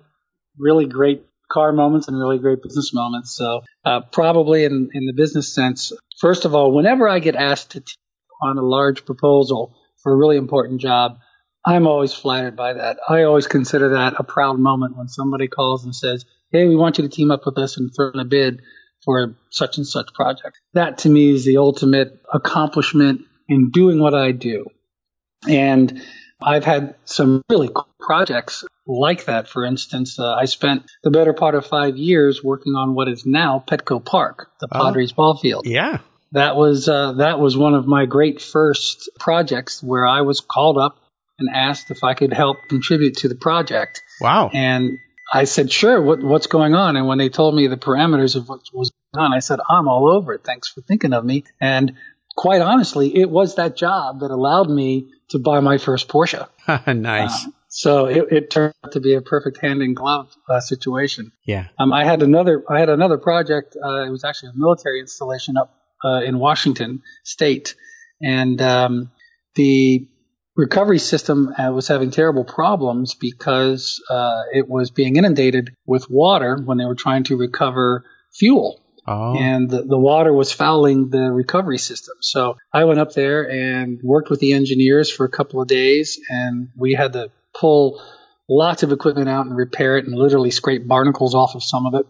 really 0.58 0.86
great 0.86 1.24
car 1.50 1.72
moments 1.72 2.08
and 2.08 2.18
really 2.18 2.38
great 2.38 2.62
business 2.62 2.92
moments. 2.92 3.36
So, 3.36 3.62
uh, 3.84 4.00
probably 4.12 4.64
in, 4.64 4.90
in 4.92 5.06
the 5.06 5.12
business 5.14 5.54
sense, 5.54 5.92
first 6.20 6.44
of 6.44 6.54
all, 6.54 6.72
whenever 6.72 7.08
I 7.08 7.18
get 7.18 7.36
asked 7.36 7.72
to 7.72 7.80
t- 7.80 7.92
on 8.42 8.58
a 8.58 8.62
large 8.62 9.04
proposal 9.04 9.76
for 10.02 10.12
a 10.12 10.16
really 10.16 10.36
important 10.36 10.80
job, 10.80 11.18
I'm 11.66 11.86
always 11.86 12.12
flattered 12.12 12.56
by 12.56 12.74
that. 12.74 12.98
I 13.08 13.22
always 13.22 13.46
consider 13.46 13.90
that 13.90 14.14
a 14.18 14.24
proud 14.24 14.58
moment 14.58 14.96
when 14.96 15.08
somebody 15.08 15.48
calls 15.48 15.84
and 15.84 15.94
says, 15.94 16.24
hey, 16.54 16.68
we 16.68 16.76
want 16.76 16.99
you 16.99 17.02
to 17.02 17.11
team 17.11 17.30
up 17.32 17.44
with 17.44 17.58
us 17.58 17.76
and 17.76 17.90
throw 17.94 18.11
in 18.11 18.20
a 18.20 18.25
bid 18.25 18.62
for 19.04 19.34
such 19.50 19.76
and 19.76 19.87
such 19.87 20.14
project. 20.14 20.61
That 20.73 20.99
to 20.99 21.11
me 21.11 21.30
is 21.30 21.44
the 21.44 21.58
ultimate 21.58 22.23
accomplishment 22.32 23.23
in 23.49 23.70
doing 23.70 23.99
what 23.99 24.14
I 24.14 24.30
do. 24.32 24.66
And 25.49 26.00
I've 26.40 26.64
had 26.64 26.94
some 27.04 27.42
really 27.50 27.68
cool 27.75 27.88
projects 27.99 28.64
like 28.87 29.25
that. 29.25 29.49
For 29.49 29.64
instance, 29.64 30.18
uh, 30.18 30.32
I 30.32 30.44
spent 30.44 30.84
the 31.02 31.11
better 31.11 31.32
part 31.32 31.54
of 31.54 31.66
five 31.66 31.96
years 31.96 32.42
working 32.42 32.75
on 32.75 32.94
what 32.94 33.08
is 33.08 33.26
now 33.26 33.62
Petco 33.66 34.02
Park, 34.02 34.49
the 34.61 34.68
oh. 34.70 34.80
Padres 34.84 35.12
ball 35.12 35.37
field. 35.37 35.66
Yeah. 35.66 35.99
That 36.32 36.56
was, 36.56 36.88
uh, 36.88 37.12
that 37.14 37.40
was 37.40 37.56
one 37.56 37.75
of 37.75 37.87
my 37.87 38.06
great 38.06 38.40
first 38.40 39.11
projects 39.18 39.82
where 39.82 40.06
I 40.06 40.23
was 40.23 40.40
called 40.40 40.78
up 40.78 40.99
and 41.38 41.49
asked 41.52 41.90
if 41.90 42.04
I 42.04 42.14
could 42.14 42.32
help 42.32 42.58
contribute 42.68 43.18
to 43.18 43.28
the 43.28 43.34
project. 43.34 44.02
Wow. 44.20 44.50
And 44.52 44.99
I 45.33 45.45
said, 45.45 45.73
sure, 45.73 46.00
what, 46.00 46.23
what's 46.23 46.47
going 46.47 46.75
on? 46.75 46.97
And 46.97 47.07
when 47.07 47.19
they 47.19 47.28
told 47.28 47.54
me 47.54 47.66
the 47.66 47.76
parameters 47.76 48.37
of 48.37 48.49
what 48.49 48.61
was 48.73 48.93
going 49.14 49.25
on, 49.25 49.33
I 49.33 49.40
said, 49.40 49.61
I'm 49.69 49.88
all 49.88 50.09
over 50.11 50.35
it. 50.35 50.45
Thanks 50.45 50.69
for 50.69 50.81
thinking 50.83 51.12
of 51.12 51.25
me. 51.25 51.45
And 51.61 51.95
quite 52.37 52.61
honestly, 52.61 53.16
it 53.16 53.31
was 53.31 53.57
that 53.57 53.76
job 53.76 54.21
that 54.21 54.31
allowed 54.31 54.69
me 54.69 55.09
to 55.31 55.38
buy 55.38 55.61
my 55.61 55.78
first 55.78 56.09
Porsche. 56.09 56.49
nice. 56.87 57.47
Uh, 57.47 57.50
so 57.69 58.07
it, 58.07 58.26
it, 58.31 58.50
turned 58.50 58.75
out 58.85 58.93
to 58.93 59.00
be 59.00 59.14
a 59.14 59.21
perfect 59.21 59.61
hand 59.61 59.83
in 59.83 59.95
glove 59.95 60.33
uh, 60.49 60.61
situation. 60.61 61.33
Yeah. 61.45 61.66
Um, 61.78 61.93
I 61.93 62.04
had 62.04 62.23
another, 62.23 62.62
I 62.69 62.78
had 62.78 62.88
another 62.88 63.19
project. 63.19 63.76
Uh, 63.83 64.04
it 64.04 64.11
was 64.11 64.23
actually 64.23 64.50
a 64.50 64.59
military 64.59 65.00
installation 65.00 65.57
up 65.57 65.75
uh, 66.04 66.21
in 66.21 66.38
Washington 66.38 67.02
State, 67.25 67.75
and 68.23 68.61
um, 68.62 69.11
the 69.57 70.07
recovery 70.56 70.99
system 70.99 71.52
uh, 71.58 71.73
was 71.73 71.88
having 71.88 72.11
terrible 72.11 72.44
problems 72.44 73.14
because 73.14 74.02
uh, 74.08 74.42
it 74.52 74.68
was 74.68 74.90
being 74.90 75.16
inundated 75.16 75.75
with 75.87 76.08
water 76.11 76.58
when 76.64 76.78
they 76.78 76.84
were 76.84 76.94
trying 76.94 77.25
to 77.25 77.37
recover 77.37 78.04
fuel. 78.32 78.80
Oh. 79.06 79.37
And 79.37 79.68
the, 79.68 79.82
the, 79.82 79.99
water 79.99 80.32
was 80.32 80.50
fouling 80.50 81.11
the 81.11 81.30
recovery 81.30 81.76
system. 81.76 82.14
So 82.20 82.56
I 82.73 82.84
went 82.84 83.00
up 83.00 83.12
there 83.12 83.50
and 83.50 84.00
worked 84.02 84.30
with 84.30 84.40
the 84.40 84.54
engineers 84.54 85.11
for 85.11 85.26
a 85.26 85.28
couple 85.30 85.61
of 85.61 85.68
days, 85.68 86.18
and 86.30 86.68
we 86.75 86.94
had 86.94 87.12
to 87.12 87.30
pull 87.52 88.02
lots 88.49 88.82
of 88.82 88.92
equipment 88.92 89.28
out 89.28 89.44
and 89.44 89.54
repair 89.54 89.99
it 89.99 90.06
and 90.06 90.14
literally 90.14 90.50
scrape 90.50 90.87
barnacles 90.88 91.34
off 91.34 91.54
of 91.54 91.62
some 91.62 91.84
of 91.87 91.94
it 91.94 92.06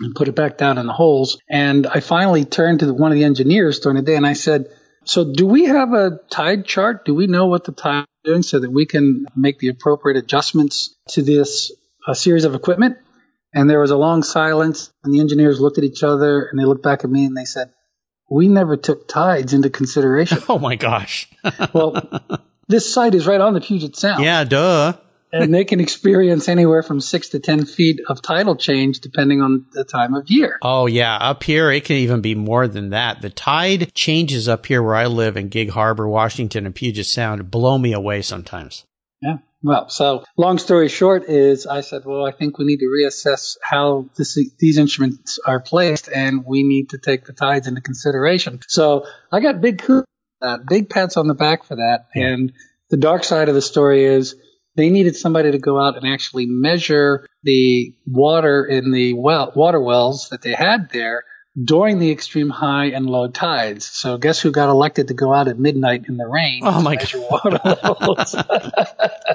and 0.00 0.14
put 0.14 0.28
it 0.28 0.36
back 0.36 0.56
down 0.56 0.78
in 0.78 0.86
the 0.86 0.92
holes. 0.92 1.38
And 1.48 1.86
I 1.86 2.00
finally 2.00 2.44
turned 2.44 2.80
to 2.80 2.92
one 2.92 3.10
of 3.10 3.18
the 3.18 3.24
engineers 3.24 3.80
during 3.80 3.96
the 3.96 4.02
day 4.02 4.16
and 4.16 4.26
I 4.26 4.34
said, 4.34 4.66
So 5.10 5.24
do 5.24 5.44
we 5.44 5.64
have 5.64 5.92
a 5.92 6.20
tide 6.30 6.66
chart? 6.66 7.04
Do 7.04 7.16
we 7.16 7.26
know 7.26 7.46
what 7.46 7.64
the 7.64 7.72
tide 7.72 8.02
is 8.02 8.30
doing 8.30 8.42
so 8.44 8.60
that 8.60 8.70
we 8.70 8.86
can 8.86 9.26
make 9.34 9.58
the 9.58 9.66
appropriate 9.66 10.16
adjustments 10.16 10.94
to 11.08 11.22
this 11.22 11.72
uh, 12.06 12.14
series 12.14 12.44
of 12.44 12.54
equipment? 12.54 12.96
And 13.52 13.68
there 13.68 13.80
was 13.80 13.90
a 13.90 13.96
long 13.96 14.22
silence, 14.22 14.92
and 15.02 15.12
the 15.12 15.18
engineers 15.18 15.60
looked 15.60 15.78
at 15.78 15.84
each 15.84 16.04
other, 16.04 16.44
and 16.44 16.60
they 16.60 16.64
looked 16.64 16.84
back 16.84 17.02
at 17.02 17.10
me, 17.10 17.24
and 17.24 17.36
they 17.36 17.44
said, 17.44 17.72
"We 18.30 18.46
never 18.46 18.76
took 18.76 19.08
tides 19.08 19.52
into 19.52 19.68
consideration." 19.68 20.38
Oh 20.48 20.60
my 20.60 20.76
gosh! 20.76 21.28
well, 21.72 22.00
this 22.68 22.94
site 22.94 23.16
is 23.16 23.26
right 23.26 23.40
on 23.40 23.54
the 23.54 23.60
Puget 23.60 23.96
Sound. 23.96 24.22
Yeah, 24.22 24.44
duh. 24.44 24.92
And 25.32 25.54
they 25.54 25.64
can 25.64 25.80
experience 25.80 26.48
anywhere 26.48 26.82
from 26.82 27.00
six 27.00 27.30
to 27.30 27.38
ten 27.38 27.64
feet 27.64 28.00
of 28.08 28.22
tidal 28.22 28.56
change 28.56 29.00
depending 29.00 29.40
on 29.40 29.66
the 29.72 29.84
time 29.84 30.14
of 30.14 30.30
year. 30.30 30.58
Oh 30.62 30.86
yeah, 30.86 31.16
up 31.16 31.42
here 31.42 31.70
it 31.70 31.84
can 31.84 31.96
even 31.96 32.20
be 32.20 32.34
more 32.34 32.68
than 32.68 32.90
that. 32.90 33.22
The 33.22 33.30
tide 33.30 33.94
changes 33.94 34.48
up 34.48 34.66
here 34.66 34.82
where 34.82 34.96
I 34.96 35.06
live 35.06 35.36
in 35.36 35.48
Gig 35.48 35.70
Harbor, 35.70 36.08
Washington, 36.08 36.66
and 36.66 36.74
Puget 36.74 37.06
Sound 37.06 37.50
blow 37.50 37.78
me 37.78 37.92
away 37.92 38.22
sometimes. 38.22 38.84
Yeah. 39.22 39.38
Well, 39.62 39.90
so 39.90 40.24
long 40.38 40.56
story 40.56 40.88
short 40.88 41.24
is 41.28 41.66
I 41.66 41.82
said, 41.82 42.02
well, 42.06 42.24
I 42.24 42.32
think 42.32 42.58
we 42.58 42.64
need 42.64 42.78
to 42.78 42.86
reassess 42.86 43.58
how 43.62 44.08
this, 44.16 44.38
these 44.58 44.78
instruments 44.78 45.38
are 45.44 45.60
placed 45.60 46.08
and 46.08 46.46
we 46.46 46.62
need 46.62 46.90
to 46.90 46.98
take 46.98 47.26
the 47.26 47.34
tides 47.34 47.66
into 47.66 47.82
consideration. 47.82 48.60
So 48.68 49.04
I 49.30 49.40
got 49.40 49.60
big, 49.60 49.84
uh, 50.40 50.58
big 50.66 50.88
pats 50.88 51.18
on 51.18 51.26
the 51.26 51.34
back 51.34 51.64
for 51.64 51.76
that. 51.76 52.06
Yeah. 52.14 52.28
And 52.28 52.52
the 52.88 52.96
dark 52.96 53.22
side 53.22 53.50
of 53.50 53.54
the 53.54 53.60
story 53.60 54.04
is 54.04 54.34
they 54.80 54.88
needed 54.88 55.14
somebody 55.14 55.50
to 55.50 55.58
go 55.58 55.78
out 55.78 55.96
and 55.96 56.06
actually 56.06 56.46
measure 56.46 57.28
the 57.42 57.94
water 58.06 58.64
in 58.64 58.90
the 58.92 59.12
well, 59.12 59.52
water 59.54 59.80
wells 59.80 60.30
that 60.30 60.40
they 60.40 60.54
had 60.54 60.88
there 60.90 61.24
during 61.62 61.98
the 61.98 62.10
extreme 62.10 62.48
high 62.48 62.86
and 62.86 63.06
low 63.06 63.28
tides. 63.28 63.84
So 63.84 64.16
guess 64.16 64.40
who 64.40 64.52
got 64.52 64.70
elected 64.70 65.08
to 65.08 65.14
go 65.14 65.34
out 65.34 65.48
at 65.48 65.58
midnight 65.58 66.04
in 66.08 66.16
the 66.16 66.26
rain? 66.26 66.62
Oh 66.64 66.80
my 66.80 66.96
god! 66.96 67.60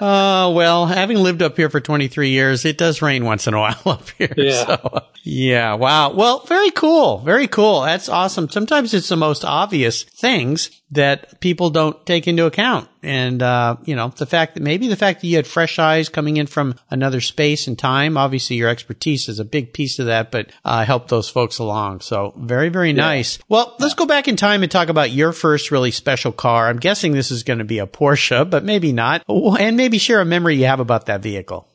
uh, 0.02 0.52
well, 0.56 0.86
having 0.88 1.18
lived 1.18 1.44
up 1.44 1.58
here 1.58 1.70
for 1.70 1.80
23 1.80 2.30
years, 2.30 2.66
it 2.66 2.78
does 2.78 3.02
rain 3.02 3.26
once 3.26 3.46
in 3.46 3.54
a 3.54 3.60
while 3.60 3.82
up 3.86 4.10
here. 4.18 4.34
Yeah. 4.36 4.66
So, 4.66 5.00
yeah. 5.24 5.74
Wow. 5.76 6.14
Well, 6.14 6.40
very 6.46 6.72
cool. 6.72 7.20
Very 7.20 7.48
cool. 7.48 7.82
That's 7.82 8.10
awesome. 8.10 8.50
Sometimes 8.50 8.94
it's 8.94 9.10
the 9.10 9.18
most 9.18 9.46
obvious 9.46 10.04
things 10.04 10.82
that 10.96 11.40
people 11.40 11.70
don't 11.70 12.06
take 12.06 12.28
into 12.28 12.46
account. 12.46 12.90
And, 13.04 13.42
uh, 13.42 13.78
you 13.86 13.96
know, 13.96 14.10
the 14.10 14.26
fact 14.26 14.56
that 14.56 14.64
maybe 14.64 14.88
the 14.88 14.96
fact 14.96 15.22
that 15.22 15.28
you 15.28 15.36
had 15.36 15.46
fresh 15.46 15.78
eyes 15.78 16.10
coming 16.10 16.38
in 16.38 16.48
from 16.48 16.76
another 16.90 17.22
space 17.22 17.68
and 17.68 17.78
time, 17.78 18.18
obviously 18.18 18.56
your 18.56 18.70
expertise 18.70 19.30
is 19.30 19.40
a 19.40 19.46
big 19.46 19.74
piece 19.74 20.00
of 20.00 20.08
that, 20.08 20.32
but, 20.32 20.52
uh, 20.64 20.84
help 20.84 21.08
those 21.08 21.30
folks 21.30 21.60
along. 21.60 22.02
So 22.02 22.34
very, 22.36 22.70
very 22.70 22.90
yeah. 22.90 22.96
nice. 22.96 23.38
Well, 23.48 23.76
let's 23.80 23.94
go 23.94 24.06
back 24.08 24.28
in 24.28 24.36
time 24.36 24.64
and 24.64 24.72
talk 24.72 24.90
about 24.90 25.12
your 25.12 25.34
first 25.34 25.70
really 25.70 25.92
special 25.92 26.32
car. 26.32 26.68
I'm 26.68 26.80
guessing 26.80 27.12
this 27.12 27.30
is 27.30 27.44
going 27.44 27.60
to 27.60 27.66
be 27.66 27.80
a 27.80 27.88
Porsche, 27.88 28.50
but 28.50 28.64
maybe 28.64 28.92
not. 28.92 29.24
And 29.28 29.78
maybe 29.78 30.00
share 30.00 30.22
a 30.22 30.26
memory 30.26 30.56
you 30.56 30.66
have 30.66 30.80
about 30.80 31.06
that 31.06 31.22
vehicle. 31.22 31.68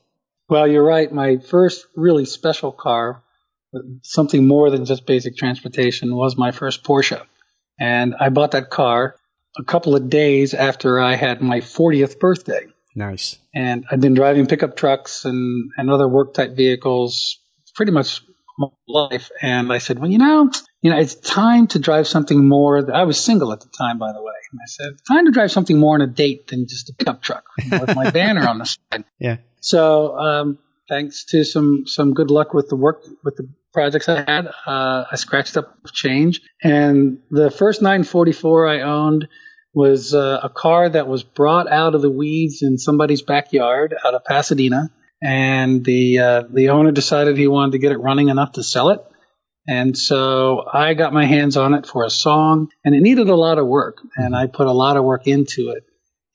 Well, 0.48 0.66
you're 0.66 0.84
right. 0.84 1.12
My 1.12 1.36
first 1.36 1.86
really 1.94 2.24
special 2.24 2.72
car, 2.72 3.22
something 4.02 4.48
more 4.48 4.68
than 4.70 4.84
just 4.84 5.06
basic 5.06 5.36
transportation, 5.36 6.16
was 6.16 6.36
my 6.36 6.50
first 6.50 6.82
Porsche. 6.82 7.22
And 7.80 8.14
I 8.20 8.28
bought 8.28 8.52
that 8.52 8.70
car 8.70 9.16
a 9.58 9.64
couple 9.64 9.96
of 9.96 10.08
days 10.08 10.54
after 10.54 11.00
I 11.00 11.16
had 11.16 11.40
my 11.40 11.60
40th 11.60 12.20
birthday. 12.20 12.66
Nice. 12.94 13.38
And 13.54 13.86
I've 13.90 14.00
been 14.00 14.14
driving 14.14 14.46
pickup 14.46 14.76
trucks 14.76 15.24
and, 15.24 15.70
and 15.76 15.90
other 15.90 16.08
work 16.08 16.34
type 16.34 16.54
vehicles 16.54 17.38
pretty 17.74 17.92
much 17.92 18.22
my 18.58 18.68
life. 18.86 19.30
And 19.40 19.72
I 19.72 19.78
said, 19.78 19.98
well, 19.98 20.10
you 20.10 20.18
know, 20.18 20.50
you 20.82 20.90
know, 20.90 20.98
it's 20.98 21.14
time 21.14 21.66
to 21.68 21.78
drive 21.78 22.06
something 22.06 22.48
more. 22.48 22.94
I 22.94 23.04
was 23.04 23.18
single 23.18 23.52
at 23.52 23.60
the 23.60 23.68
time, 23.68 23.98
by 23.98 24.12
the 24.12 24.22
way. 24.22 24.32
And 24.52 24.60
I 24.62 24.66
said, 24.66 24.92
time 25.08 25.26
to 25.26 25.32
drive 25.32 25.50
something 25.50 25.78
more 25.78 25.94
on 25.94 26.02
a 26.02 26.06
date 26.06 26.48
than 26.48 26.66
just 26.66 26.90
a 26.90 26.94
pickup 26.94 27.22
truck 27.22 27.44
you 27.58 27.70
know, 27.70 27.80
with 27.80 27.96
my 27.96 28.10
banner 28.12 28.46
on 28.46 28.58
the 28.58 28.64
side. 28.64 29.04
Yeah. 29.18 29.38
So, 29.60 30.18
um, 30.18 30.58
thanks 30.90 31.24
to 31.26 31.44
some, 31.44 31.84
some 31.86 32.12
good 32.12 32.30
luck 32.30 32.52
with 32.52 32.68
the 32.68 32.76
work, 32.76 33.02
with 33.24 33.36
the 33.36 33.48
projects 33.72 34.08
I 34.08 34.16
had. 34.16 34.46
Uh, 34.66 35.04
I 35.10 35.16
scratched 35.16 35.56
up 35.56 35.74
change, 35.92 36.42
and 36.62 37.18
the 37.30 37.50
first 37.50 37.80
944 37.80 38.66
I 38.66 38.80
owned 38.80 39.28
was 39.72 40.14
uh, 40.14 40.40
a 40.42 40.48
car 40.48 40.88
that 40.88 41.06
was 41.06 41.22
brought 41.22 41.70
out 41.70 41.94
of 41.94 42.02
the 42.02 42.10
weeds 42.10 42.62
in 42.62 42.76
somebody's 42.76 43.22
backyard 43.22 43.94
out 44.04 44.14
of 44.14 44.24
Pasadena, 44.24 44.90
and 45.22 45.84
the 45.84 46.18
uh, 46.18 46.42
the 46.52 46.70
owner 46.70 46.90
decided 46.90 47.36
he 47.36 47.46
wanted 47.46 47.72
to 47.72 47.78
get 47.78 47.92
it 47.92 47.98
running 47.98 48.28
enough 48.28 48.52
to 48.52 48.62
sell 48.62 48.90
it. 48.90 49.00
And 49.68 49.96
so 49.96 50.64
I 50.72 50.94
got 50.94 51.12
my 51.12 51.26
hands 51.26 51.56
on 51.56 51.74
it 51.74 51.86
for 51.86 52.04
a 52.04 52.10
song, 52.10 52.70
and 52.84 52.94
it 52.94 53.00
needed 53.00 53.28
a 53.28 53.36
lot 53.36 53.58
of 53.58 53.66
work, 53.66 53.98
and 54.16 54.34
I 54.34 54.48
put 54.48 54.66
a 54.66 54.72
lot 54.72 54.96
of 54.96 55.04
work 55.04 55.28
into 55.28 55.70
it. 55.70 55.84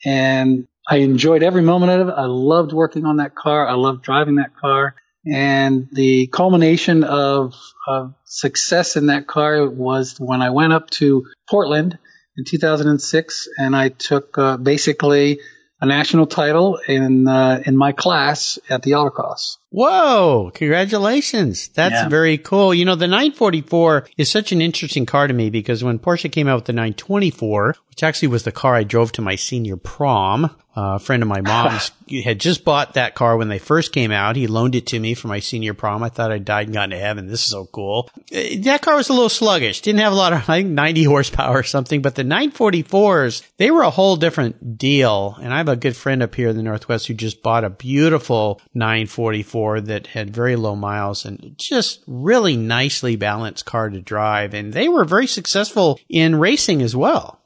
And 0.05 0.67
I 0.87 0.97
enjoyed 0.97 1.43
every 1.43 1.61
moment 1.61 1.91
of 1.91 2.07
it. 2.09 2.11
I 2.11 2.25
loved 2.25 2.71
working 2.71 3.05
on 3.05 3.17
that 3.17 3.35
car. 3.35 3.67
I 3.67 3.73
loved 3.73 4.03
driving 4.03 4.35
that 4.35 4.55
car. 4.55 4.95
And 5.25 5.87
the 5.91 6.27
culmination 6.27 7.03
of, 7.03 7.55
of 7.87 8.13
success 8.25 8.95
in 8.95 9.07
that 9.07 9.25
car 9.25 9.67
was 9.67 10.17
when 10.19 10.41
I 10.41 10.51
went 10.51 10.73
up 10.73 10.89
to 10.91 11.25
Portland 11.49 11.97
in 12.37 12.45
2006 12.45 13.47
and 13.57 13.75
I 13.75 13.89
took 13.89 14.37
uh, 14.37 14.57
basically 14.57 15.39
a 15.81 15.85
national 15.87 16.27
title 16.27 16.77
in 16.87 17.27
uh, 17.27 17.61
in 17.65 17.75
my 17.75 17.91
class 17.91 18.59
at 18.69 18.83
the 18.83 18.91
autocross. 18.91 19.57
Whoa! 19.75 20.51
Congratulations! 20.53 21.67
That's 21.67 21.91
yeah. 21.91 22.07
very 22.07 22.37
cool. 22.37 22.73
You 22.73 22.85
know, 22.85 22.95
the 22.95 23.07
944 23.07 24.07
is 24.15 24.31
such 24.31 24.53
an 24.53 24.61
interesting 24.61 25.05
car 25.05 25.27
to 25.27 25.33
me 25.33 25.49
because 25.49 25.83
when 25.83 25.99
Porsche 25.99 26.31
came 26.31 26.47
out 26.47 26.55
with 26.55 26.65
the 26.65 26.71
924, 26.71 27.75
which 27.89 28.01
actually 28.01 28.29
was 28.29 28.43
the 28.43 28.53
car 28.53 28.75
I 28.75 28.85
drove 28.85 29.11
to 29.13 29.21
my 29.21 29.35
senior 29.35 29.75
prom, 29.75 30.45
uh, 30.77 30.95
a 30.95 30.99
friend 30.99 31.23
of 31.23 31.29
my 31.29 31.41
mom's 31.41 31.91
had 32.23 32.39
just 32.39 32.63
bought 32.63 32.93
that 32.93 33.15
car 33.15 33.37
when 33.37 33.47
they 33.47 33.57
first 33.57 33.91
came 33.91 34.11
out. 34.11 34.35
He 34.35 34.47
loaned 34.47 34.75
it 34.75 34.87
to 34.87 34.99
me 34.99 35.13
for 35.13 35.27
my 35.27 35.39
senior 35.39 35.73
prom. 35.73 36.03
I 36.03 36.09
thought 36.09 36.31
I 36.31 36.37
died 36.37 36.67
and 36.67 36.73
got 36.73 36.85
into 36.85 36.97
heaven. 36.97 37.27
This 37.27 37.39
is 37.39 37.49
so 37.49 37.65
cool. 37.65 38.09
Uh, 38.33 38.41
that 38.59 38.81
car 38.81 38.95
was 38.95 39.09
a 39.09 39.13
little 39.13 39.29
sluggish. 39.29 39.81
Didn't 39.81 40.01
have 40.01 40.13
a 40.13 40.15
lot 40.15 40.33
of, 40.33 40.39
I 40.49 40.61
think 40.61 40.69
90 40.69 41.03
horsepower 41.05 41.59
or 41.59 41.63
something, 41.63 42.01
but 42.01 42.15
the 42.15 42.23
944s, 42.23 43.43
they 43.57 43.71
were 43.71 43.83
a 43.83 43.89
whole 43.89 44.17
different 44.17 44.77
deal. 44.77 45.37
And 45.41 45.53
I 45.53 45.57
have 45.57 45.69
a 45.69 45.75
good 45.75 45.95
friend 45.95 46.21
up 46.21 46.35
here 46.35 46.49
in 46.49 46.57
the 46.57 46.63
Northwest 46.63 47.07
who 47.07 47.13
just 47.13 47.41
bought 47.41 47.63
a 47.63 47.69
beautiful 47.69 48.61
944 48.73 49.64
that 49.81 50.07
had 50.07 50.35
very 50.35 50.55
low 50.55 50.75
miles 50.75 51.25
and 51.25 51.55
just 51.57 52.03
really 52.07 52.55
nicely 52.55 53.15
balanced 53.15 53.65
car 53.65 53.89
to 53.89 54.01
drive. 54.01 54.53
And 54.53 54.73
they 54.73 54.87
were 54.87 55.05
very 55.05 55.27
successful 55.27 55.99
in 56.09 56.35
racing 56.35 56.81
as 56.81 56.95
well. 56.95 57.39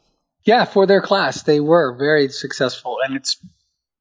Yeah, 0.44 0.66
for 0.66 0.88
their 0.88 1.02
class, 1.02 1.44
they 1.44 1.60
were 1.60 1.96
very 1.98 2.30
successful, 2.30 2.98
and 3.06 3.16
it's 3.16 3.38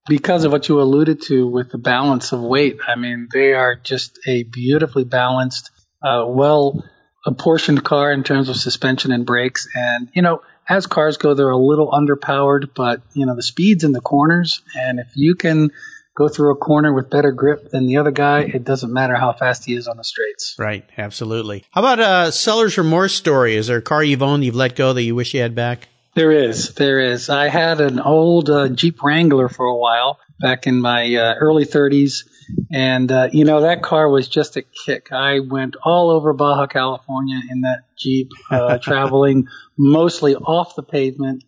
because 0.08 0.44
of 0.44 0.52
what 0.52 0.68
you 0.68 0.80
alluded 0.80 1.22
to 1.22 1.46
with 1.46 1.70
the 1.70 1.78
balance 1.78 2.32
of 2.32 2.40
weight. 2.40 2.78
I 2.86 2.96
mean, 2.96 3.28
they 3.32 3.52
are 3.52 3.74
just 3.76 4.18
a 4.26 4.44
beautifully 4.44 5.04
balanced, 5.04 5.70
uh, 6.02 6.24
well 6.26 6.84
apportioned 7.26 7.84
car 7.84 8.12
in 8.12 8.22
terms 8.24 8.48
of 8.48 8.56
suspension 8.56 9.12
and 9.12 9.26
brakes. 9.26 9.68
And 9.74 10.08
you 10.14 10.22
know, 10.22 10.42
as 10.68 10.86
cars 10.86 11.16
go, 11.18 11.34
they're 11.34 11.50
a 11.50 11.56
little 11.56 11.90
underpowered, 11.90 12.70
but 12.74 13.02
you 13.12 13.26
know, 13.26 13.34
the 13.34 13.42
speeds 13.42 13.84
in 13.84 13.92
the 13.92 14.00
corners, 14.00 14.62
and 14.74 14.98
if 15.00 15.08
you 15.14 15.34
can 15.34 15.70
go 16.18 16.28
through 16.28 16.50
a 16.50 16.56
corner 16.56 16.92
with 16.92 17.08
better 17.08 17.30
grip 17.30 17.70
than 17.70 17.86
the 17.86 17.98
other 17.98 18.10
guy, 18.10 18.40
it 18.40 18.64
doesn't 18.64 18.92
matter 18.92 19.14
how 19.14 19.32
fast 19.32 19.64
he 19.64 19.74
is 19.74 19.86
on 19.86 19.96
the 19.96 20.02
straights. 20.02 20.56
Right, 20.58 20.84
absolutely. 20.98 21.64
How 21.70 21.80
about 21.80 22.00
a 22.00 22.32
seller's 22.32 22.76
remorse 22.76 23.14
story? 23.14 23.54
Is 23.54 23.68
there 23.68 23.78
a 23.78 23.82
car 23.82 24.02
you've 24.02 24.22
owned 24.22 24.44
you've 24.44 24.56
let 24.56 24.74
go 24.74 24.92
that 24.92 25.02
you 25.02 25.14
wish 25.14 25.32
you 25.32 25.40
had 25.40 25.54
back? 25.54 25.86
There 26.16 26.32
is, 26.32 26.74
there 26.74 26.98
is. 26.98 27.30
I 27.30 27.48
had 27.48 27.80
an 27.80 28.00
old 28.00 28.50
uh, 28.50 28.68
Jeep 28.70 29.00
Wrangler 29.04 29.48
for 29.48 29.66
a 29.66 29.76
while 29.76 30.18
back 30.40 30.66
in 30.66 30.80
my 30.80 31.14
uh, 31.14 31.34
early 31.34 31.64
30s, 31.64 32.24
and 32.72 33.12
uh, 33.12 33.28
you 33.32 33.44
know 33.44 33.60
that 33.60 33.82
car 33.82 34.08
was 34.08 34.26
just 34.26 34.56
a 34.56 34.62
kick. 34.62 35.12
I 35.12 35.38
went 35.38 35.76
all 35.84 36.10
over 36.10 36.32
Baja 36.32 36.66
California 36.66 37.40
in 37.48 37.60
that 37.60 37.82
Jeep, 37.96 38.30
uh, 38.50 38.78
traveling 38.82 39.46
mostly 39.76 40.34
off 40.34 40.74
the 40.74 40.82
pavement 40.82 41.44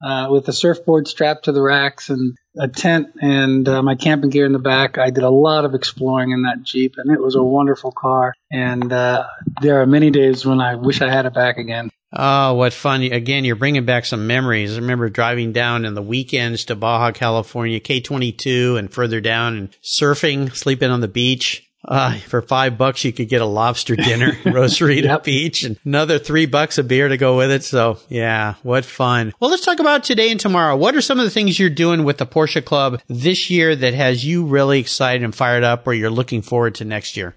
uh, 0.00 0.28
with 0.30 0.46
a 0.46 0.52
surfboard 0.52 1.08
strapped 1.08 1.46
to 1.46 1.52
the 1.52 1.62
racks 1.62 2.08
and 2.08 2.36
a 2.58 2.68
tent 2.68 3.08
and 3.20 3.68
uh, 3.68 3.82
my 3.82 3.94
camping 3.94 4.30
gear 4.30 4.46
in 4.46 4.52
the 4.52 4.58
back. 4.58 4.98
I 4.98 5.10
did 5.10 5.24
a 5.24 5.30
lot 5.30 5.64
of 5.64 5.74
exploring 5.74 6.32
in 6.32 6.42
that 6.42 6.62
Jeep, 6.62 6.94
and 6.98 7.10
it 7.10 7.20
was 7.20 7.34
a 7.34 7.42
wonderful 7.42 7.92
car. 7.92 8.34
And 8.50 8.92
uh, 8.92 9.26
there 9.60 9.80
are 9.80 9.86
many 9.86 10.10
days 10.10 10.44
when 10.44 10.60
I 10.60 10.74
wish 10.74 11.00
I 11.00 11.10
had 11.10 11.26
it 11.26 11.34
back 11.34 11.58
again. 11.58 11.90
Oh, 12.14 12.54
what 12.54 12.74
fun. 12.74 13.00
Again, 13.02 13.46
you're 13.46 13.56
bringing 13.56 13.86
back 13.86 14.04
some 14.04 14.26
memories. 14.26 14.76
I 14.76 14.80
remember 14.80 15.08
driving 15.08 15.52
down 15.52 15.86
in 15.86 15.94
the 15.94 16.02
weekends 16.02 16.66
to 16.66 16.76
Baja 16.76 17.10
California, 17.10 17.80
K22 17.80 18.78
and 18.78 18.92
further 18.92 19.20
down 19.20 19.56
and 19.56 19.76
surfing, 19.82 20.54
sleeping 20.54 20.90
on 20.90 21.00
the 21.00 21.08
beach. 21.08 21.66
Uh, 21.84 22.16
for 22.18 22.40
five 22.42 22.78
bucks, 22.78 23.04
you 23.04 23.12
could 23.12 23.28
get 23.28 23.42
a 23.42 23.46
lobster 23.46 23.96
dinner, 23.96 24.32
Rosarito 24.46 25.08
yep. 25.08 25.24
Beach, 25.24 25.64
and 25.64 25.78
another 25.84 26.18
three 26.18 26.46
bucks 26.46 26.78
a 26.78 26.84
beer 26.84 27.08
to 27.08 27.16
go 27.16 27.36
with 27.36 27.50
it. 27.50 27.64
So 27.64 27.98
yeah, 28.08 28.54
what 28.62 28.84
fun. 28.84 29.32
Well, 29.40 29.50
let's 29.50 29.64
talk 29.64 29.80
about 29.80 30.04
today 30.04 30.30
and 30.30 30.38
tomorrow. 30.38 30.76
What 30.76 30.94
are 30.94 31.00
some 31.00 31.18
of 31.18 31.24
the 31.24 31.30
things 31.30 31.58
you're 31.58 31.70
doing 31.70 32.04
with 32.04 32.18
the 32.18 32.26
Porsche 32.26 32.64
Club 32.64 33.00
this 33.08 33.50
year 33.50 33.74
that 33.74 33.94
has 33.94 34.24
you 34.24 34.44
really 34.44 34.78
excited 34.78 35.24
and 35.24 35.34
fired 35.34 35.64
up 35.64 35.86
or 35.86 35.92
you're 35.92 36.10
looking 36.10 36.42
forward 36.42 36.76
to 36.76 36.84
next 36.84 37.16
year? 37.16 37.34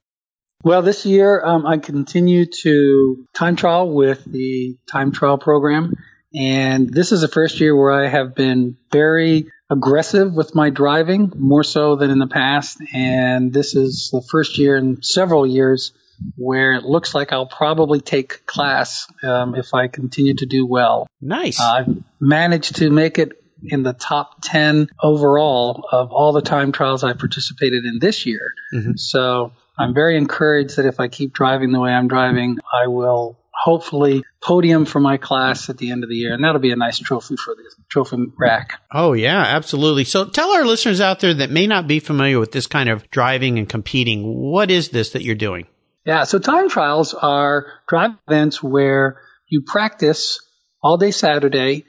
Well, 0.63 0.81
this 0.81 1.05
year 1.05 1.43
um, 1.43 1.65
I 1.65 1.77
continue 1.77 2.45
to 2.45 3.27
time 3.33 3.55
trial 3.55 3.91
with 3.91 4.25
the 4.25 4.77
time 4.91 5.11
trial 5.11 5.37
program, 5.37 5.93
And 6.33 6.91
this 6.91 7.11
is 7.11 7.21
the 7.21 7.27
first 7.27 7.59
year 7.59 7.75
where 7.75 7.91
I 7.91 8.07
have 8.07 8.35
been 8.35 8.77
very 8.91 9.51
aggressive 9.69 10.33
with 10.33 10.55
my 10.55 10.69
driving, 10.69 11.31
more 11.35 11.63
so 11.63 11.95
than 11.95 12.11
in 12.11 12.19
the 12.19 12.27
past. 12.27 12.77
And 12.93 13.53
this 13.53 13.75
is 13.75 14.09
the 14.11 14.21
first 14.21 14.57
year 14.57 14.77
in 14.77 15.01
several 15.01 15.45
years 15.45 15.91
where 16.37 16.73
it 16.73 16.83
looks 16.83 17.13
like 17.13 17.33
I'll 17.33 17.45
probably 17.45 17.99
take 17.99 18.45
class 18.45 19.07
um, 19.23 19.55
if 19.55 19.73
I 19.73 19.87
continue 19.87 20.35
to 20.35 20.45
do 20.45 20.65
well. 20.65 21.07
Nice. 21.21 21.59
Uh, 21.59 21.71
I've 21.71 22.03
managed 22.19 22.77
to 22.77 22.89
make 22.89 23.19
it 23.19 23.41
in 23.63 23.83
the 23.83 23.93
top 23.93 24.41
10 24.43 24.89
overall 25.01 25.87
of 25.91 26.11
all 26.11 26.33
the 26.33 26.41
time 26.41 26.71
trials 26.71 27.03
I 27.03 27.13
participated 27.13 27.85
in 27.85 27.99
this 27.99 28.25
year. 28.25 28.53
Mm-hmm. 28.73 28.95
So 28.95 29.51
I'm 29.77 29.93
very 29.93 30.17
encouraged 30.17 30.77
that 30.77 30.85
if 30.85 30.99
I 30.99 31.07
keep 31.07 31.33
driving 31.33 31.71
the 31.71 31.79
way 31.79 31.91
I'm 31.91 32.07
driving, 32.07 32.59
I 32.71 32.87
will 32.87 33.37
hopefully 33.63 34.23
podium 34.41 34.85
for 34.85 34.99
my 34.99 35.17
class 35.17 35.69
at 35.69 35.77
the 35.77 35.91
end 35.91 36.03
of 36.03 36.09
the 36.09 36.15
year. 36.15 36.33
And 36.33 36.43
that'll 36.43 36.59
be 36.59 36.71
a 36.71 36.75
nice 36.75 36.99
trophy 36.99 37.35
for 37.37 37.55
the 37.55 37.63
trophy 37.89 38.25
rack. 38.37 38.79
Oh, 38.91 39.13
yeah, 39.13 39.39
absolutely. 39.39 40.03
So 40.03 40.25
tell 40.25 40.51
our 40.51 40.65
listeners 40.65 41.01
out 41.01 41.19
there 41.19 41.33
that 41.33 41.49
may 41.49 41.67
not 41.67 41.87
be 41.87 41.99
familiar 41.99 42.39
with 42.39 42.51
this 42.51 42.67
kind 42.67 42.89
of 42.89 43.09
driving 43.09 43.57
and 43.57 43.67
competing, 43.67 44.23
what 44.23 44.69
is 44.69 44.89
this 44.89 45.11
that 45.11 45.23
you're 45.23 45.35
doing? 45.35 45.67
Yeah, 46.05 46.25
so 46.25 46.37
time 46.37 46.69
trials 46.69 47.13
are 47.13 47.65
drive 47.87 48.11
events 48.27 48.61
where 48.61 49.21
you 49.47 49.63
practice 49.65 50.39
all 50.83 50.97
day 50.97 51.11
Saturday 51.11 51.85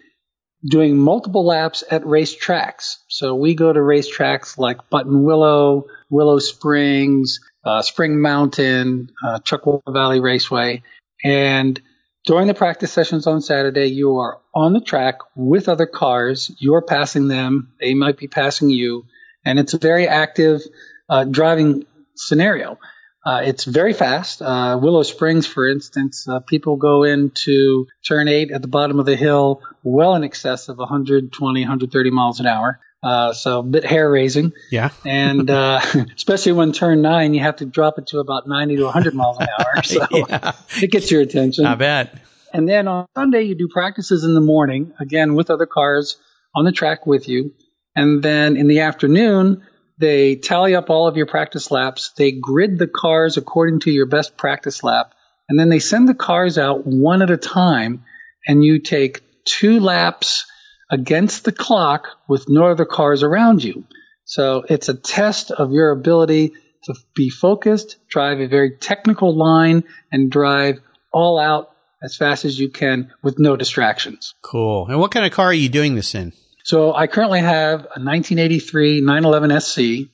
doing 0.68 0.96
multiple 0.96 1.44
laps 1.44 1.84
at 1.90 2.06
race 2.06 2.34
tracks. 2.34 3.04
So 3.08 3.34
we 3.34 3.54
go 3.54 3.72
to 3.72 3.82
race 3.82 4.08
tracks 4.08 4.56
like 4.56 4.88
Buttonwillow 4.90 5.84
Willow 6.10 6.38
Springs, 6.38 7.40
uh, 7.64 7.82
Spring 7.82 8.20
Mountain, 8.20 9.10
uh, 9.26 9.40
Chuckwalla 9.40 9.82
Valley 9.92 10.20
Raceway. 10.20 10.82
And 11.24 11.80
during 12.26 12.48
the 12.48 12.54
practice 12.54 12.92
sessions 12.92 13.26
on 13.26 13.40
Saturday, 13.40 13.86
you 13.86 14.16
are 14.16 14.40
on 14.54 14.72
the 14.72 14.80
track 14.80 15.18
with 15.34 15.68
other 15.68 15.86
cars. 15.86 16.50
You 16.58 16.74
are 16.74 16.82
passing 16.82 17.28
them. 17.28 17.72
They 17.80 17.94
might 17.94 18.18
be 18.18 18.26
passing 18.26 18.70
you. 18.70 19.06
And 19.44 19.58
it's 19.58 19.74
a 19.74 19.78
very 19.78 20.08
active 20.08 20.62
uh, 21.08 21.24
driving 21.24 21.86
scenario. 22.16 22.78
Uh, 23.24 23.42
it's 23.44 23.64
very 23.64 23.92
fast. 23.92 24.40
Uh, 24.40 24.78
Willow 24.80 25.02
Springs, 25.02 25.46
for 25.46 25.68
instance, 25.68 26.28
uh, 26.28 26.40
people 26.40 26.76
go 26.76 27.02
into 27.02 27.86
turn 28.06 28.28
eight 28.28 28.52
at 28.52 28.62
the 28.62 28.68
bottom 28.68 29.00
of 29.00 29.06
the 29.06 29.16
hill 29.16 29.62
well 29.82 30.14
in 30.14 30.22
excess 30.22 30.68
of 30.68 30.78
120, 30.78 31.60
130 31.60 32.10
miles 32.10 32.38
an 32.38 32.46
hour. 32.46 32.78
Uh, 33.02 33.32
so 33.32 33.60
a 33.60 33.62
bit 33.62 33.84
hair 33.84 34.10
raising. 34.10 34.52
Yeah. 34.70 34.90
and 35.04 35.48
uh, 35.50 35.80
especially 36.16 36.52
when 36.52 36.72
turn 36.72 37.02
nine, 37.02 37.34
you 37.34 37.40
have 37.40 37.56
to 37.56 37.66
drop 37.66 37.98
it 37.98 38.08
to 38.08 38.18
about 38.18 38.48
90 38.48 38.76
to 38.76 38.84
100 38.84 39.14
miles 39.14 39.38
an 39.38 39.48
hour. 39.58 39.66
So 39.84 40.06
yeah. 40.10 40.52
it 40.82 40.90
gets 40.90 41.10
your 41.10 41.20
attention. 41.20 41.66
I 41.66 41.74
bet. 41.74 42.18
And 42.52 42.68
then 42.68 42.88
on 42.88 43.06
Sunday, 43.14 43.42
you 43.42 43.54
do 43.54 43.68
practices 43.68 44.24
in 44.24 44.34
the 44.34 44.40
morning, 44.40 44.92
again, 44.98 45.34
with 45.34 45.50
other 45.50 45.66
cars 45.66 46.16
on 46.54 46.64
the 46.64 46.72
track 46.72 47.06
with 47.06 47.28
you. 47.28 47.52
And 47.94 48.22
then 48.22 48.56
in 48.56 48.66
the 48.66 48.80
afternoon, 48.80 49.62
they 49.98 50.36
tally 50.36 50.74
up 50.74 50.90
all 50.90 51.06
of 51.06 51.16
your 51.16 51.26
practice 51.26 51.70
laps. 51.70 52.12
They 52.16 52.32
grid 52.32 52.78
the 52.78 52.86
cars 52.86 53.36
according 53.36 53.80
to 53.80 53.90
your 53.90 54.06
best 54.06 54.36
practice 54.36 54.82
lap. 54.82 55.12
And 55.48 55.58
then 55.58 55.68
they 55.68 55.78
send 55.78 56.08
the 56.08 56.14
cars 56.14 56.58
out 56.58 56.86
one 56.86 57.22
at 57.22 57.30
a 57.30 57.36
time. 57.36 58.04
And 58.46 58.64
you 58.64 58.80
take 58.80 59.22
two 59.44 59.80
laps 59.80 60.46
against 60.90 61.44
the 61.44 61.52
clock 61.52 62.08
with 62.28 62.46
no 62.48 62.66
other 62.66 62.84
cars 62.84 63.22
around 63.22 63.62
you. 63.62 63.84
So 64.24 64.64
it's 64.68 64.88
a 64.88 64.94
test 64.94 65.50
of 65.50 65.72
your 65.72 65.90
ability 65.90 66.52
to 66.84 66.94
be 67.14 67.30
focused, 67.30 67.96
drive 68.08 68.40
a 68.40 68.46
very 68.46 68.76
technical 68.76 69.34
line, 69.34 69.84
and 70.10 70.30
drive 70.30 70.80
all 71.12 71.38
out 71.38 71.70
as 72.02 72.16
fast 72.16 72.44
as 72.44 72.58
you 72.58 72.68
can 72.68 73.12
with 73.22 73.38
no 73.38 73.56
distractions. 73.56 74.34
Cool. 74.42 74.86
And 74.88 74.98
what 74.98 75.10
kind 75.10 75.26
of 75.26 75.32
car 75.32 75.46
are 75.46 75.52
you 75.52 75.68
doing 75.68 75.94
this 75.94 76.14
in? 76.14 76.32
So 76.64 76.94
I 76.94 77.06
currently 77.06 77.40
have 77.40 77.80
a 77.80 78.02
1983 78.02 79.00
911 79.00 79.60
SC 79.60 80.10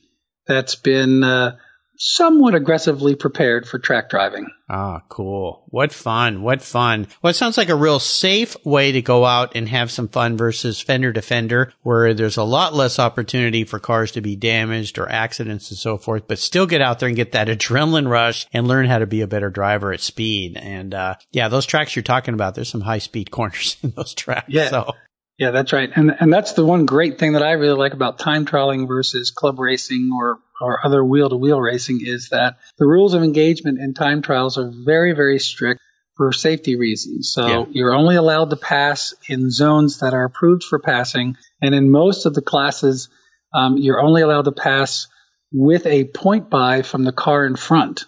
that's 0.47 0.75
been 0.75 1.23
uh, 1.23 1.57
somewhat 2.05 2.53
aggressively 2.53 3.15
prepared 3.15 3.65
for 3.65 3.79
track 3.79 4.09
driving. 4.09 4.45
Ah, 4.69 5.01
cool. 5.07 5.63
What 5.67 5.93
fun. 5.93 6.41
What 6.41 6.61
fun. 6.61 7.07
Well, 7.21 7.31
it 7.31 7.35
sounds 7.35 7.57
like 7.57 7.69
a 7.69 7.75
real 7.75 7.99
safe 7.99 8.57
way 8.65 8.91
to 8.91 9.01
go 9.01 9.23
out 9.23 9.55
and 9.55 9.69
have 9.69 9.89
some 9.89 10.09
fun 10.09 10.35
versus 10.35 10.81
fender 10.81 11.13
to 11.13 11.21
fender, 11.21 11.71
where 11.81 12.13
there's 12.13 12.35
a 12.35 12.43
lot 12.43 12.73
less 12.73 12.99
opportunity 12.99 13.63
for 13.63 13.79
cars 13.79 14.11
to 14.11 14.21
be 14.21 14.35
damaged 14.35 14.97
or 14.97 15.09
accidents 15.09 15.71
and 15.71 15.77
so 15.77 15.97
forth, 15.97 16.27
but 16.27 16.39
still 16.39 16.65
get 16.67 16.81
out 16.81 16.99
there 16.99 17.07
and 17.07 17.15
get 17.15 17.31
that 17.31 17.47
adrenaline 17.47 18.09
rush 18.09 18.47
and 18.51 18.67
learn 18.67 18.85
how 18.85 18.99
to 18.99 19.07
be 19.07 19.21
a 19.21 19.27
better 19.27 19.49
driver 19.49 19.93
at 19.93 20.01
speed. 20.01 20.57
And, 20.57 20.93
uh, 20.93 21.15
yeah, 21.31 21.47
those 21.47 21.65
tracks 21.65 21.95
you're 21.95 22.03
talking 22.03 22.33
about, 22.33 22.55
there's 22.55 22.69
some 22.69 22.81
high 22.81 22.99
speed 22.99 23.31
corners 23.31 23.77
in 23.83 23.91
those 23.91 24.13
tracks. 24.13 24.49
Yeah. 24.49 24.69
So. 24.69 24.91
Yeah, 25.37 25.51
that's 25.51 25.73
right. 25.73 25.89
And 25.95 26.15
and 26.19 26.31
that's 26.31 26.53
the 26.53 26.65
one 26.65 26.85
great 26.85 27.17
thing 27.17 27.33
that 27.33 27.43
I 27.43 27.53
really 27.53 27.77
like 27.77 27.93
about 27.93 28.19
time 28.19 28.45
trialing 28.45 28.87
versus 28.87 29.31
club 29.31 29.59
racing 29.59 30.11
or 30.15 30.39
or 30.61 30.85
other 30.85 31.03
wheel 31.03 31.29
to 31.29 31.35
wheel 31.35 31.59
racing 31.59 32.01
is 32.03 32.29
that 32.29 32.57
the 32.77 32.85
rules 32.85 33.13
of 33.13 33.23
engagement 33.23 33.79
in 33.79 33.93
time 33.93 34.21
trials 34.21 34.57
are 34.57 34.71
very 34.71 35.13
very 35.13 35.39
strict 35.39 35.81
for 36.15 36.31
safety 36.31 36.75
reasons. 36.75 37.31
So 37.31 37.47
yeah. 37.47 37.65
you're 37.71 37.93
only 37.93 38.15
allowed 38.15 38.51
to 38.51 38.55
pass 38.55 39.15
in 39.27 39.49
zones 39.49 39.99
that 39.99 40.13
are 40.13 40.25
approved 40.25 40.63
for 40.63 40.77
passing, 40.77 41.35
and 41.61 41.73
in 41.73 41.89
most 41.89 42.27
of 42.27 42.35
the 42.35 42.43
classes, 42.43 43.09
um, 43.53 43.77
you're 43.77 43.99
only 44.01 44.21
allowed 44.21 44.45
to 44.45 44.51
pass 44.51 45.07
with 45.51 45.87
a 45.87 46.05
point 46.05 46.51
by 46.51 46.83
from 46.83 47.03
the 47.03 47.11
car 47.11 47.45
in 47.45 47.55
front. 47.55 48.05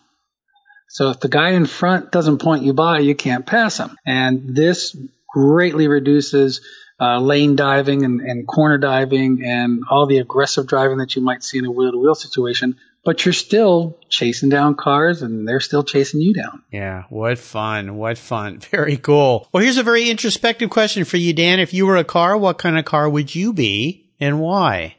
So 0.90 1.10
if 1.10 1.20
the 1.20 1.30
guy 1.30 1.52
in 1.52 1.66
front 1.66 2.12
doesn't 2.12 2.38
point 2.38 2.64
you 2.64 2.74
by, 2.74 3.00
you 3.00 3.16
can't 3.16 3.46
pass 3.46 3.80
him. 3.80 3.98
And 4.06 4.56
this 4.56 4.96
greatly 5.28 5.88
reduces 5.88 6.62
uh, 7.00 7.20
lane 7.20 7.56
diving 7.56 8.04
and, 8.04 8.22
and 8.22 8.48
corner 8.48 8.78
diving 8.78 9.44
and 9.44 9.84
all 9.90 10.06
the 10.06 10.20
aggressive 10.20 10.68
driving 10.68 11.00
that 11.00 11.16
you 11.16 11.22
might 11.22 11.44
see 11.44 11.58
in 11.58 11.66
a 11.66 11.72
wheel 11.72 11.92
to 11.92 11.98
wheel 11.98 12.16
situation, 12.16 12.78
but 13.04 13.26
you're 13.26 13.34
still 13.34 14.00
chasing 14.10 14.50
down 14.50 14.76
cars 14.76 15.22
and 15.22 15.48
they're 15.48 15.60
still 15.60 15.84
chasing 15.84 16.22
you 16.22 16.34
down. 16.34 16.64
Yeah. 16.72 17.04
What 17.10 17.38
fun. 17.38 17.98
What 17.98 18.18
fun. 18.18 18.60
Very 18.72 18.98
cool. 18.98 19.48
Well, 19.52 19.64
here's 19.64 19.78
a 19.78 19.84
very 19.84 20.10
introspective 20.10 20.70
question 20.70 21.04
for 21.04 21.18
you, 21.18 21.34
Dan. 21.34 21.60
If 21.60 21.74
you 21.74 21.86
were 21.86 21.98
a 21.98 22.04
car, 22.04 22.38
what 22.38 22.58
kind 22.58 22.78
of 22.78 22.86
car 22.86 23.10
would 23.10 23.36
you 23.36 23.54
be 23.54 24.10
and 24.20 24.40
why? 24.40 24.96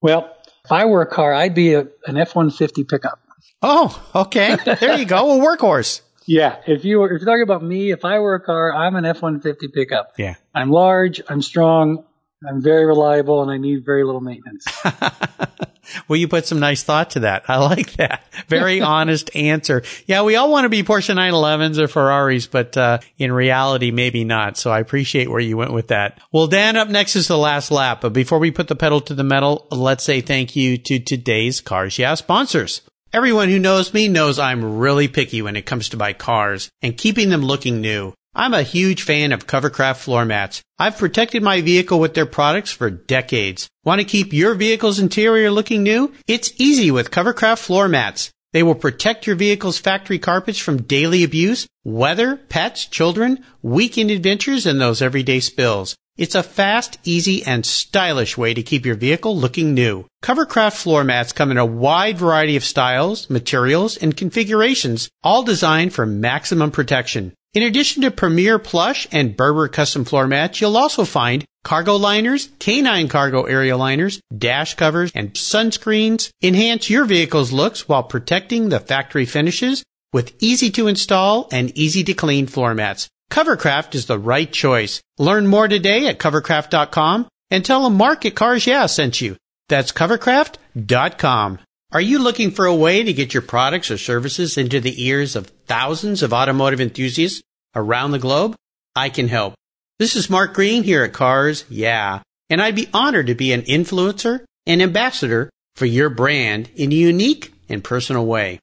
Well, 0.00 0.34
if 0.64 0.72
I 0.72 0.86
were 0.86 1.02
a 1.02 1.06
car, 1.06 1.34
I'd 1.34 1.54
be 1.54 1.74
a, 1.74 1.88
an 2.06 2.16
F-150 2.16 2.88
pickup. 2.88 3.20
Oh, 3.60 4.02
okay. 4.14 4.56
There 4.64 4.98
you 4.98 5.04
go. 5.04 5.40
A 5.40 5.44
workhorse. 5.44 6.00
Yeah, 6.26 6.60
if 6.66 6.84
you 6.84 7.00
were, 7.00 7.12
if 7.12 7.20
you're 7.20 7.26
talking 7.26 7.42
about 7.42 7.62
me, 7.62 7.90
if 7.90 8.04
I 8.04 8.18
were 8.18 8.34
a 8.34 8.40
car, 8.40 8.74
I'm 8.74 8.96
an 8.96 9.04
F-150 9.04 9.72
pickup. 9.72 10.12
Yeah, 10.16 10.34
I'm 10.54 10.70
large, 10.70 11.20
I'm 11.28 11.42
strong, 11.42 12.04
I'm 12.46 12.62
very 12.62 12.86
reliable, 12.86 13.42
and 13.42 13.50
I 13.50 13.58
need 13.58 13.84
very 13.84 14.04
little 14.04 14.20
maintenance. 14.20 14.66
well, 16.08 16.18
you 16.18 16.28
put 16.28 16.46
some 16.46 16.60
nice 16.60 16.82
thought 16.82 17.10
to 17.10 17.20
that. 17.20 17.44
I 17.48 17.58
like 17.58 17.92
that. 17.94 18.24
Very 18.48 18.80
honest 18.82 19.34
answer. 19.34 19.82
Yeah, 20.06 20.22
we 20.22 20.36
all 20.36 20.50
want 20.50 20.64
to 20.64 20.68
be 20.68 20.82
Porsche 20.82 21.14
911s 21.14 21.78
or 21.78 21.88
Ferraris, 21.88 22.46
but 22.46 22.76
uh, 22.76 22.98
in 23.18 23.32
reality, 23.32 23.90
maybe 23.90 24.24
not. 24.24 24.56
So 24.56 24.70
I 24.70 24.80
appreciate 24.80 25.30
where 25.30 25.40
you 25.40 25.56
went 25.56 25.72
with 25.72 25.88
that. 25.88 26.20
Well, 26.32 26.46
Dan, 26.46 26.76
up 26.76 26.88
next 26.88 27.16
is 27.16 27.28
the 27.28 27.38
last 27.38 27.70
lap. 27.70 28.00
But 28.00 28.12
before 28.12 28.38
we 28.38 28.50
put 28.50 28.68
the 28.68 28.76
pedal 28.76 29.00
to 29.02 29.14
the 29.14 29.24
metal, 29.24 29.66
let's 29.70 30.04
say 30.04 30.20
thank 30.20 30.56
you 30.56 30.78
to 30.78 30.98
today's 30.98 31.60
Cars 31.60 31.98
Yeah 31.98 32.14
sponsors. 32.14 32.82
Everyone 33.14 33.48
who 33.48 33.60
knows 33.60 33.94
me 33.94 34.08
knows 34.08 34.40
I'm 34.40 34.78
really 34.78 35.06
picky 35.06 35.40
when 35.40 35.54
it 35.54 35.66
comes 35.66 35.90
to 35.90 35.96
my 35.96 36.12
cars 36.12 36.68
and 36.82 36.98
keeping 36.98 37.28
them 37.28 37.42
looking 37.42 37.80
new. 37.80 38.12
I'm 38.34 38.52
a 38.52 38.64
huge 38.64 39.02
fan 39.04 39.30
of 39.30 39.46
Covercraft 39.46 39.98
floor 39.98 40.24
mats. 40.24 40.62
I've 40.80 40.98
protected 40.98 41.40
my 41.40 41.60
vehicle 41.60 42.00
with 42.00 42.14
their 42.14 42.26
products 42.26 42.72
for 42.72 42.90
decades. 42.90 43.68
Want 43.84 44.00
to 44.00 44.04
keep 44.04 44.32
your 44.32 44.56
vehicle's 44.56 44.98
interior 44.98 45.52
looking 45.52 45.84
new? 45.84 46.12
It's 46.26 46.54
easy 46.56 46.90
with 46.90 47.12
Covercraft 47.12 47.60
floor 47.60 47.86
mats. 47.86 48.32
They 48.52 48.64
will 48.64 48.74
protect 48.74 49.28
your 49.28 49.36
vehicle's 49.36 49.78
factory 49.78 50.18
carpets 50.18 50.58
from 50.58 50.82
daily 50.82 51.22
abuse, 51.22 51.68
weather, 51.84 52.34
pets, 52.34 52.84
children, 52.84 53.44
weekend 53.62 54.10
adventures, 54.10 54.66
and 54.66 54.80
those 54.80 55.00
everyday 55.00 55.38
spills. 55.38 55.94
It's 56.16 56.36
a 56.36 56.44
fast, 56.44 56.98
easy, 57.02 57.44
and 57.44 57.66
stylish 57.66 58.38
way 58.38 58.54
to 58.54 58.62
keep 58.62 58.86
your 58.86 58.94
vehicle 58.94 59.36
looking 59.36 59.74
new. 59.74 60.06
Covercraft 60.22 60.74
floor 60.74 61.02
mats 61.02 61.32
come 61.32 61.50
in 61.50 61.58
a 61.58 61.66
wide 61.66 62.18
variety 62.18 62.54
of 62.54 62.62
styles, 62.64 63.28
materials, 63.28 63.96
and 63.96 64.16
configurations, 64.16 65.08
all 65.24 65.42
designed 65.42 65.92
for 65.92 66.06
maximum 66.06 66.70
protection. 66.70 67.32
In 67.52 67.64
addition 67.64 68.02
to 68.02 68.12
Premier 68.12 68.60
Plush 68.60 69.08
and 69.10 69.36
Berber 69.36 69.66
custom 69.66 70.04
floor 70.04 70.28
mats, 70.28 70.60
you'll 70.60 70.76
also 70.76 71.04
find 71.04 71.44
cargo 71.64 71.96
liners, 71.96 72.48
canine 72.60 73.08
cargo 73.08 73.42
area 73.42 73.76
liners, 73.76 74.20
dash 74.38 74.74
covers, 74.74 75.10
and 75.16 75.32
sunscreens. 75.32 76.30
Enhance 76.40 76.88
your 76.88 77.06
vehicle's 77.06 77.50
looks 77.50 77.88
while 77.88 78.04
protecting 78.04 78.68
the 78.68 78.78
factory 78.78 79.24
finishes 79.24 79.82
with 80.12 80.32
easy 80.38 80.70
to 80.70 80.86
install 80.86 81.48
and 81.50 81.76
easy 81.76 82.04
to 82.04 82.14
clean 82.14 82.46
floor 82.46 82.72
mats. 82.72 83.08
Covercraft 83.30 83.94
is 83.94 84.06
the 84.06 84.18
right 84.18 84.52
choice. 84.52 85.00
Learn 85.18 85.46
more 85.46 85.68
today 85.68 86.06
at 86.06 86.18
covercraft.com 86.18 87.28
and 87.50 87.64
tell 87.64 87.84
them 87.84 87.96
Mark 87.96 88.24
at 88.24 88.34
Cars 88.34 88.66
Yeah 88.66 88.86
sent 88.86 89.20
you. 89.20 89.36
That's 89.68 89.92
covercraft.com. 89.92 91.58
Are 91.92 92.00
you 92.00 92.18
looking 92.18 92.50
for 92.50 92.66
a 92.66 92.74
way 92.74 93.02
to 93.02 93.12
get 93.12 93.34
your 93.34 93.42
products 93.42 93.90
or 93.90 93.98
services 93.98 94.58
into 94.58 94.80
the 94.80 95.04
ears 95.04 95.36
of 95.36 95.46
thousands 95.66 96.22
of 96.22 96.32
automotive 96.32 96.80
enthusiasts 96.80 97.42
around 97.74 98.10
the 98.10 98.18
globe? 98.18 98.56
I 98.96 99.08
can 99.08 99.28
help. 99.28 99.54
This 99.98 100.16
is 100.16 100.28
Mark 100.28 100.54
Green 100.54 100.82
here 100.82 101.04
at 101.04 101.12
Cars 101.12 101.64
Yeah, 101.68 102.20
and 102.50 102.60
I'd 102.60 102.74
be 102.74 102.88
honored 102.92 103.28
to 103.28 103.34
be 103.34 103.52
an 103.52 103.62
influencer 103.62 104.44
and 104.66 104.82
ambassador 104.82 105.50
for 105.76 105.86
your 105.86 106.10
brand 106.10 106.68
in 106.74 106.90
a 106.90 106.96
unique 106.96 107.54
and 107.68 107.82
personal 107.82 108.26
way. 108.26 108.58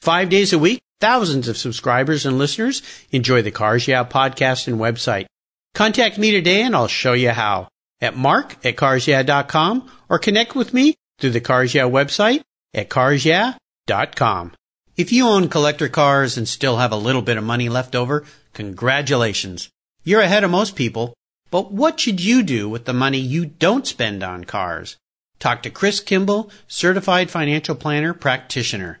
Five 0.00 0.28
days 0.28 0.52
a 0.52 0.58
week, 0.58 0.80
thousands 1.00 1.48
of 1.48 1.56
subscribers 1.56 2.26
and 2.26 2.38
listeners 2.38 2.82
enjoy 3.10 3.42
the 3.42 3.50
Cars 3.50 3.86
Yeah 3.86 4.04
podcast 4.04 4.68
and 4.68 4.78
website. 4.78 5.26
Contact 5.74 6.18
me 6.18 6.30
today 6.30 6.62
and 6.62 6.74
I'll 6.74 6.88
show 6.88 7.12
you 7.12 7.30
how 7.30 7.68
at 8.00 8.16
mark 8.16 8.56
at 8.64 8.76
carsyeah.com 8.76 9.90
or 10.08 10.18
connect 10.18 10.54
with 10.54 10.72
me 10.72 10.94
through 11.18 11.30
the 11.30 11.40
Cars 11.40 11.74
Yeah 11.74 11.84
website 11.84 12.42
at 12.74 12.88
carsyeah.com. 12.88 14.52
If 14.96 15.12
you 15.12 15.26
own 15.26 15.48
collector 15.48 15.88
cars 15.88 16.38
and 16.38 16.48
still 16.48 16.78
have 16.78 16.92
a 16.92 16.96
little 16.96 17.22
bit 17.22 17.36
of 17.36 17.44
money 17.44 17.68
left 17.68 17.94
over, 17.94 18.24
congratulations. 18.54 19.68
You're 20.04 20.22
ahead 20.22 20.44
of 20.44 20.50
most 20.50 20.76
people, 20.76 21.14
but 21.50 21.72
what 21.72 22.00
should 22.00 22.22
you 22.22 22.42
do 22.42 22.68
with 22.68 22.86
the 22.86 22.94
money 22.94 23.18
you 23.18 23.44
don't 23.44 23.86
spend 23.86 24.22
on 24.22 24.44
cars? 24.44 24.96
Talk 25.38 25.62
to 25.62 25.70
Chris 25.70 26.00
Kimball, 26.00 26.50
certified 26.66 27.30
financial 27.30 27.74
planner 27.74 28.14
practitioner. 28.14 29.00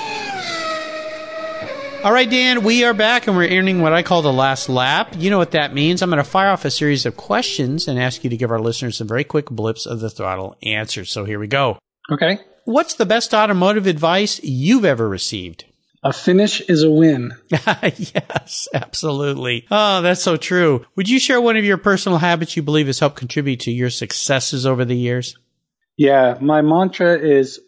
All 2.03 2.11
right, 2.11 2.27
Dan, 2.27 2.63
we 2.63 2.83
are 2.83 2.95
back 2.95 3.27
and 3.27 3.37
we're 3.37 3.55
earning 3.55 3.79
what 3.79 3.93
I 3.93 4.01
call 4.01 4.23
the 4.23 4.33
last 4.33 4.69
lap. 4.69 5.13
You 5.15 5.29
know 5.29 5.37
what 5.37 5.51
that 5.51 5.71
means. 5.71 6.01
I'm 6.01 6.09
going 6.09 6.17
to 6.17 6.23
fire 6.23 6.49
off 6.49 6.65
a 6.65 6.71
series 6.71 7.05
of 7.05 7.15
questions 7.15 7.87
and 7.87 7.99
ask 7.99 8.23
you 8.23 8.29
to 8.31 8.37
give 8.37 8.49
our 8.49 8.59
listeners 8.59 8.97
some 8.97 9.07
very 9.07 9.23
quick 9.23 9.51
blips 9.51 9.85
of 9.85 9.99
the 9.99 10.09
throttle 10.09 10.55
answers. 10.63 11.11
So 11.11 11.25
here 11.25 11.37
we 11.37 11.45
go. 11.45 11.77
Okay. 12.11 12.39
What's 12.65 12.95
the 12.95 13.05
best 13.05 13.35
automotive 13.35 13.85
advice 13.85 14.43
you've 14.43 14.83
ever 14.83 15.07
received? 15.07 15.65
A 16.03 16.11
finish 16.11 16.59
is 16.61 16.81
a 16.81 16.89
win. 16.89 17.33
yes, 17.51 18.67
absolutely. 18.73 19.67
Oh, 19.69 20.01
that's 20.01 20.23
so 20.23 20.37
true. 20.37 20.83
Would 20.95 21.07
you 21.07 21.19
share 21.19 21.39
one 21.39 21.55
of 21.55 21.63
your 21.65 21.77
personal 21.77 22.17
habits 22.17 22.57
you 22.57 22.63
believe 22.63 22.87
has 22.87 22.97
helped 22.97 23.17
contribute 23.17 23.59
to 23.61 23.71
your 23.71 23.91
successes 23.91 24.65
over 24.65 24.85
the 24.85 24.97
years? 24.97 25.37
Yeah, 25.97 26.39
my 26.41 26.63
mantra 26.63 27.19
is 27.19 27.59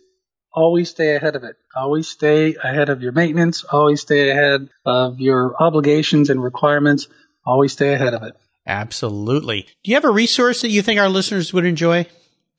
always 0.53 0.89
stay 0.89 1.15
ahead 1.15 1.35
of 1.35 1.43
it. 1.43 1.55
Always 1.75 2.07
stay 2.07 2.55
ahead 2.55 2.89
of 2.89 3.01
your 3.01 3.11
maintenance. 3.11 3.63
Always 3.63 4.01
stay 4.01 4.29
ahead 4.29 4.69
of 4.85 5.19
your 5.19 5.55
obligations 5.59 6.29
and 6.29 6.41
requirements. 6.41 7.07
Always 7.45 7.73
stay 7.73 7.93
ahead 7.93 8.13
of 8.13 8.23
it. 8.23 8.33
Absolutely. 8.65 9.63
Do 9.83 9.91
you 9.91 9.95
have 9.95 10.05
a 10.05 10.11
resource 10.11 10.61
that 10.61 10.69
you 10.69 10.81
think 10.81 10.99
our 10.99 11.09
listeners 11.09 11.51
would 11.53 11.65
enjoy? 11.65 12.05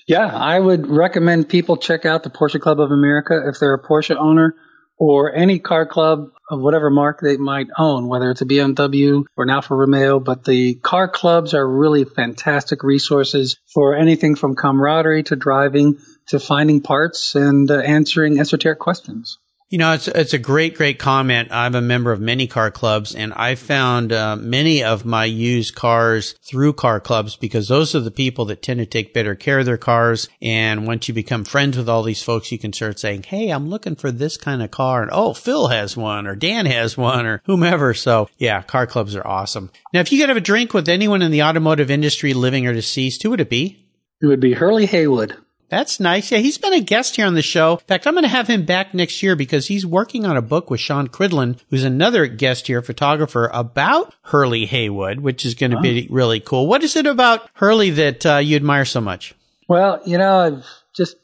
Yeah, 0.07 0.27
I 0.27 0.59
would 0.59 0.87
recommend 0.87 1.49
people 1.49 1.79
check 1.79 2.05
out 2.05 2.25
the 2.25 2.31
Porsche 2.31 2.61
Club 2.61 2.79
of 2.79 2.91
America 2.91 3.41
if 3.47 3.59
they're 3.59 3.75
a 3.75 3.83
Porsche 3.83 4.17
owner 4.17 4.55
or 4.99 5.35
any 5.35 5.59
car 5.59 5.87
club 5.87 6.29
of 6.51 6.61
whatever 6.61 6.91
mark 6.91 7.21
they 7.21 7.39
might 7.39 7.69
own, 7.79 8.07
whether 8.07 8.31
it's 8.31 8.43
a 8.43 8.47
BMW 8.47 9.25
or 9.37 9.45
an 9.45 9.51
Alfa 9.51 9.75
Romeo. 9.75 10.21
But 10.21 10.45
the 10.45 10.75
car 10.75 11.09
clubs 11.09 11.55
are 11.55 11.67
really 11.67 12.05
fantastic 12.05 12.83
resources 12.83 13.57
for 13.73 13.97
anything 13.97 14.35
from 14.35 14.55
camaraderie 14.55 15.25
to 15.25 15.37
driving 15.37 15.99
to 16.29 16.41
finding 16.41 16.81
parts 16.81 17.35
and 17.35 17.71
uh, 17.71 17.79
answering 17.79 18.39
esoteric 18.39 18.79
questions. 18.79 19.39
You 19.71 19.79
know, 19.79 19.93
it's 19.93 20.07
it's 20.09 20.35
a 20.35 20.39
great, 20.39 20.77
great 20.77 20.99
comment. 20.99 21.49
I'm 21.51 21.75
a 21.75 21.81
member 21.81 22.13
of 22.13 22.21
many 22.21 22.47
car 22.47 22.71
clubs, 22.71 23.15
and 23.15 23.33
I 23.33 23.55
found 23.55 24.13
uh, 24.13 24.37
many 24.37 24.85
of 24.85 25.05
my 25.05 25.25
used 25.25 25.75
cars 25.75 26.35
through 26.43 26.75
car 26.75 27.01
clubs 27.01 27.35
because 27.35 27.67
those 27.67 27.95
are 27.95 28.01
the 28.01 28.11
people 28.11 28.45
that 28.45 28.63
tend 28.63 28.79
to 28.79 28.87
take 28.87 29.15
better 29.15 29.35
care 29.35 29.59
of 29.59 29.67
their 29.67 29.79
cars. 29.79 30.29
And 30.41 30.87
once 30.87 31.09
you 31.09 31.15
become 31.15 31.45
friends 31.45 31.77
with 31.77 31.89
all 31.89 32.03
these 32.03 32.23
folks, 32.23 32.53
you 32.53 32.59
can 32.59 32.73
start 32.75 33.01
saying, 33.01 33.25
"Hey, 33.25 33.49
I'm 33.51 33.69
looking 33.69 33.97
for 33.97 34.13
this 34.13 34.37
kind 34.37 34.63
of 34.63 34.71
car," 34.71 35.03
and 35.03 35.11
oh, 35.13 35.33
Phil 35.33 35.69
has 35.69 35.97
one, 35.97 36.27
or 36.27 36.37
Dan 36.37 36.67
has 36.67 36.97
one, 36.97 37.27
or 37.27 37.43
whomever. 37.47 37.95
So, 37.95 38.29
yeah, 38.39 38.63
car 38.63 38.87
clubs 38.87 39.17
are 39.17 39.27
awesome. 39.27 39.73
Now, 39.93 40.01
if 40.01 40.13
you 40.13 40.21
could 40.21 40.29
have 40.29 40.37
a 40.37 40.43
drink 40.43 40.75
with 40.75 40.89
anyone 40.89 41.23
in 41.23 41.33
the 41.33 41.43
automotive 41.43 41.91
industry, 41.91 42.35
living 42.35 42.67
or 42.67 42.75
deceased, 42.75 43.23
who 43.23 43.31
would 43.31 43.41
it 43.41 43.51
be? 43.51 43.89
It 44.23 44.27
would 44.27 44.41
be 44.41 44.53
Hurley 44.53 44.87
Haywood. 44.87 45.37
That's 45.69 45.99
nice. 45.99 46.31
Yeah, 46.31 46.39
he's 46.39 46.59
been 46.59 46.73
a 46.73 46.81
guest 46.81 47.17
here 47.17 47.27
on 47.27 47.35
the 47.35 47.43
show. 47.43 47.73
In 47.73 47.79
fact, 47.79 48.07
I'm 48.07 48.15
going 48.15 48.23
to 48.23 48.29
have 48.29 48.49
him 48.49 48.65
back 48.65 48.95
next 48.95 49.23
year 49.23 49.35
because 49.35 49.67
he's 49.67 49.87
working 49.87 50.25
on 50.25 50.37
a 50.37 50.43
book 50.43 50.71
with 50.71 50.81
Sean 50.81 51.09
Cridlin, 51.09 51.59
who's 51.71 51.85
another 51.85 52.27
guest 52.27 52.67
here, 52.67 52.83
photographer, 52.83 53.51
about 53.53 54.15
Hurley 54.23 54.67
Haywood, 54.67 55.21
which 55.21 55.45
is 55.45 55.55
going 55.55 55.73
to 55.73 55.79
oh. 55.79 55.83
be 55.83 56.07
really 56.11 56.41
cool. 56.41 56.67
What 56.67 56.83
is 56.85 56.97
it 56.97 57.07
about 57.07 57.49
Hurley 57.55 57.91
that 57.91 58.27
uh, 58.27 58.37
you 58.37 58.57
admire 58.57 58.85
so 58.85 59.01
much? 59.01 59.35
Well, 59.69 60.01
you 60.05 60.19
know, 60.19 60.39
I've 60.39 60.67
just 60.95 61.17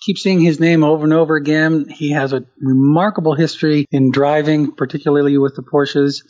keep 0.00 0.18
seeing 0.18 0.40
his 0.40 0.60
name 0.60 0.84
over 0.84 1.04
and 1.04 1.12
over 1.12 1.36
again. 1.36 1.88
He 1.88 2.12
has 2.12 2.32
a 2.32 2.44
remarkable 2.60 3.34
history 3.34 3.86
in 3.90 4.10
driving, 4.10 4.72
particularly 4.72 5.38
with 5.38 5.56
the 5.56 5.62
Porsches, 5.62 6.22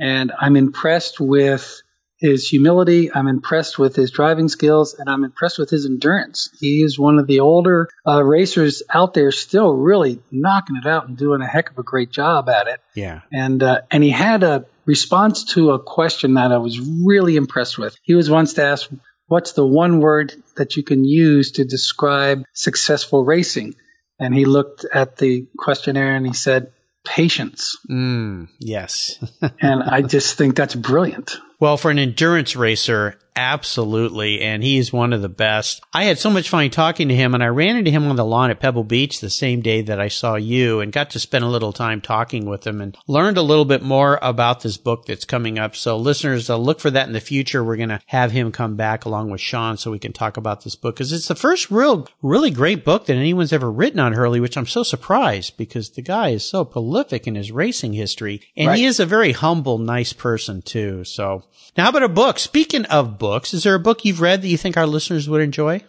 and 0.00 0.32
I'm 0.38 0.56
impressed 0.56 1.20
with 1.20 1.82
his 2.18 2.48
humility. 2.48 3.12
I'm 3.12 3.28
impressed 3.28 3.78
with 3.78 3.94
his 3.94 4.10
driving 4.10 4.48
skills 4.48 4.94
and 4.94 5.08
I'm 5.08 5.24
impressed 5.24 5.58
with 5.58 5.70
his 5.70 5.86
endurance. 5.86 6.50
He 6.60 6.82
is 6.82 6.98
one 6.98 7.18
of 7.18 7.26
the 7.26 7.40
older 7.40 7.88
uh, 8.06 8.22
racers 8.22 8.82
out 8.92 9.14
there 9.14 9.30
still 9.30 9.72
really 9.72 10.20
knocking 10.30 10.76
it 10.76 10.86
out 10.86 11.08
and 11.08 11.16
doing 11.16 11.40
a 11.40 11.46
heck 11.46 11.70
of 11.70 11.78
a 11.78 11.82
great 11.82 12.10
job 12.10 12.48
at 12.48 12.66
it. 12.66 12.80
Yeah. 12.94 13.20
And, 13.32 13.62
uh, 13.62 13.82
and 13.90 14.02
he 14.02 14.10
had 14.10 14.42
a 14.42 14.66
response 14.84 15.44
to 15.54 15.70
a 15.70 15.78
question 15.78 16.34
that 16.34 16.50
I 16.50 16.58
was 16.58 16.80
really 16.80 17.36
impressed 17.36 17.78
with. 17.78 17.96
He 18.02 18.14
was 18.14 18.28
once 18.28 18.58
asked, 18.58 18.90
what's 19.26 19.52
the 19.52 19.66
one 19.66 20.00
word 20.00 20.34
that 20.56 20.76
you 20.76 20.82
can 20.82 21.04
use 21.04 21.52
to 21.52 21.64
describe 21.64 22.42
successful 22.52 23.24
racing? 23.24 23.74
And 24.18 24.34
he 24.34 24.44
looked 24.44 24.84
at 24.84 25.16
the 25.16 25.46
questionnaire 25.56 26.16
and 26.16 26.26
he 26.26 26.32
said, 26.32 26.72
patience. 27.04 27.78
Mm, 27.88 28.48
yes. 28.58 29.18
and 29.60 29.82
I 29.82 30.02
just 30.02 30.36
think 30.36 30.56
that's 30.56 30.74
brilliant. 30.74 31.38
Well, 31.60 31.76
for 31.76 31.90
an 31.90 31.98
endurance 31.98 32.54
racer, 32.54 33.18
absolutely. 33.38 34.40
And 34.40 34.64
he's 34.64 34.92
one 34.92 35.12
of 35.12 35.22
the 35.22 35.28
best. 35.28 35.80
I 35.92 36.04
had 36.04 36.18
so 36.18 36.28
much 36.28 36.48
fun 36.48 36.68
talking 36.70 37.06
to 37.06 37.14
him 37.14 37.34
and 37.34 37.42
I 37.42 37.46
ran 37.46 37.76
into 37.76 37.92
him 37.92 38.08
on 38.08 38.16
the 38.16 38.24
lawn 38.24 38.50
at 38.50 38.58
Pebble 38.58 38.82
Beach 38.82 39.20
the 39.20 39.30
same 39.30 39.60
day 39.60 39.80
that 39.82 40.00
I 40.00 40.08
saw 40.08 40.34
you 40.34 40.80
and 40.80 40.92
got 40.92 41.10
to 41.10 41.20
spend 41.20 41.44
a 41.44 41.48
little 41.48 41.72
time 41.72 42.00
talking 42.00 42.46
with 42.46 42.66
him 42.66 42.80
and 42.80 42.96
learned 43.06 43.38
a 43.38 43.42
little 43.42 43.64
bit 43.64 43.80
more 43.80 44.18
about 44.22 44.62
this 44.62 44.76
book 44.76 45.06
that's 45.06 45.24
coming 45.24 45.56
up. 45.56 45.76
So 45.76 45.96
listeners, 45.96 46.50
uh, 46.50 46.56
look 46.56 46.80
for 46.80 46.90
that 46.90 47.06
in 47.06 47.12
the 47.12 47.20
future. 47.20 47.62
We're 47.62 47.76
going 47.76 47.90
to 47.90 48.00
have 48.06 48.32
him 48.32 48.50
come 48.50 48.74
back 48.74 49.04
along 49.04 49.30
with 49.30 49.40
Sean 49.40 49.76
so 49.76 49.92
we 49.92 50.00
can 50.00 50.12
talk 50.12 50.36
about 50.36 50.64
this 50.64 50.74
book 50.74 50.96
because 50.96 51.12
it's 51.12 51.28
the 51.28 51.36
first 51.36 51.70
real, 51.70 52.08
really 52.22 52.50
great 52.50 52.84
book 52.84 53.06
that 53.06 53.14
anyone's 53.14 53.52
ever 53.52 53.70
written 53.70 54.00
on 54.00 54.14
Hurley, 54.14 54.40
which 54.40 54.56
I'm 54.56 54.66
so 54.66 54.82
surprised 54.82 55.56
because 55.56 55.90
the 55.90 56.02
guy 56.02 56.30
is 56.30 56.44
so 56.44 56.64
prolific 56.64 57.28
in 57.28 57.36
his 57.36 57.52
racing 57.52 57.92
history 57.92 58.42
and 58.56 58.68
right. 58.68 58.78
he 58.78 58.84
is 58.84 58.98
a 58.98 59.06
very 59.06 59.30
humble, 59.30 59.78
nice 59.78 60.12
person 60.12 60.60
too. 60.60 61.04
So 61.04 61.44
now, 61.76 61.84
how 61.84 61.90
about 61.90 62.02
a 62.02 62.08
book? 62.08 62.38
Speaking 62.38 62.84
of 62.86 63.18
books, 63.18 63.54
is 63.54 63.62
there 63.62 63.74
a 63.74 63.80
book 63.80 64.04
you've 64.04 64.20
read 64.20 64.42
that 64.42 64.48
you 64.48 64.56
think 64.56 64.76
our 64.76 64.86
listeners 64.86 65.28
would 65.28 65.40
enjoy? 65.40 65.82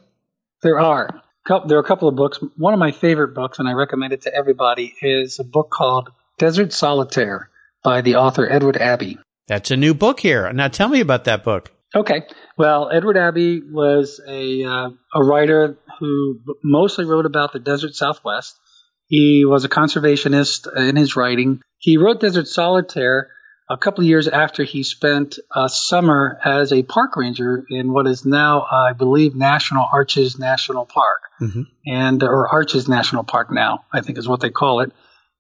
There 0.62 0.80
are. 0.80 1.22
There 1.68 1.78
are 1.78 1.82
a 1.82 1.88
couple 1.88 2.08
of 2.08 2.16
books. 2.16 2.40
One 2.58 2.74
of 2.74 2.80
my 2.80 2.92
favorite 2.92 3.34
books, 3.34 3.60
and 3.60 3.68
I 3.68 3.74
recommend 3.74 4.14
it 4.14 4.22
to 4.24 4.34
everybody, 4.34 4.94
is 5.02 5.40
a 5.40 5.44
book 5.44 5.72
called 5.72 6.10
Desert 6.38 6.74
Solitaire 6.74 7.50
by 7.84 8.02
the 8.02 8.16
author 8.16 8.50
Edward 8.50 8.78
Abbey. 8.78 9.18
That's 9.48 9.72
a 9.72 9.78
new 9.78 9.96
book 9.96 10.20
here. 10.20 10.52
Now, 10.54 10.68
tell 10.68 10.90
me 10.90 11.00
about 11.00 11.24
that 11.24 11.44
book. 11.44 11.72
Okay. 11.96 12.22
Well, 12.56 12.92
Edward 12.94 13.18
Abbey 13.18 13.62
was 13.62 14.22
a 14.28 14.64
uh, 14.64 14.90
a 15.16 15.24
writer 15.24 15.80
who 16.00 16.40
mostly 16.64 17.06
wrote 17.06 17.26
about 17.26 17.52
the 17.52 17.60
desert 17.60 17.96
Southwest. 17.96 18.60
He 19.08 19.44
was 19.44 19.66
a 19.66 19.70
conservationist 19.70 20.68
in 20.78 20.96
his 20.96 21.16
writing. 21.16 21.62
He 21.80 21.98
wrote 21.98 22.20
Desert 22.20 22.48
Solitaire 22.48 23.32
a 23.70 23.78
couple 23.78 24.04
of 24.04 24.08
years 24.08 24.28
after 24.28 24.64
he 24.64 24.84
spent 24.84 25.38
a 25.56 25.70
summer 25.70 26.40
as 26.44 26.74
a 26.74 26.82
park 26.82 27.16
ranger 27.16 27.64
in 27.70 27.94
what 27.94 28.08
is 28.08 28.26
now, 28.26 28.66
I 28.70 28.94
believe, 28.94 29.36
National 29.36 29.86
Arches 29.92 30.40
National 30.40 30.86
Park, 30.86 31.22
mm-hmm. 31.40 31.62
and 31.86 32.24
or 32.24 32.48
Arches 32.48 32.90
National 32.90 33.24
Park 33.24 33.52
now, 33.52 33.86
I 33.94 34.02
think 34.02 34.18
is 34.18 34.28
what 34.28 34.40
they 34.40 34.50
call 34.50 34.82
it. 34.82 34.92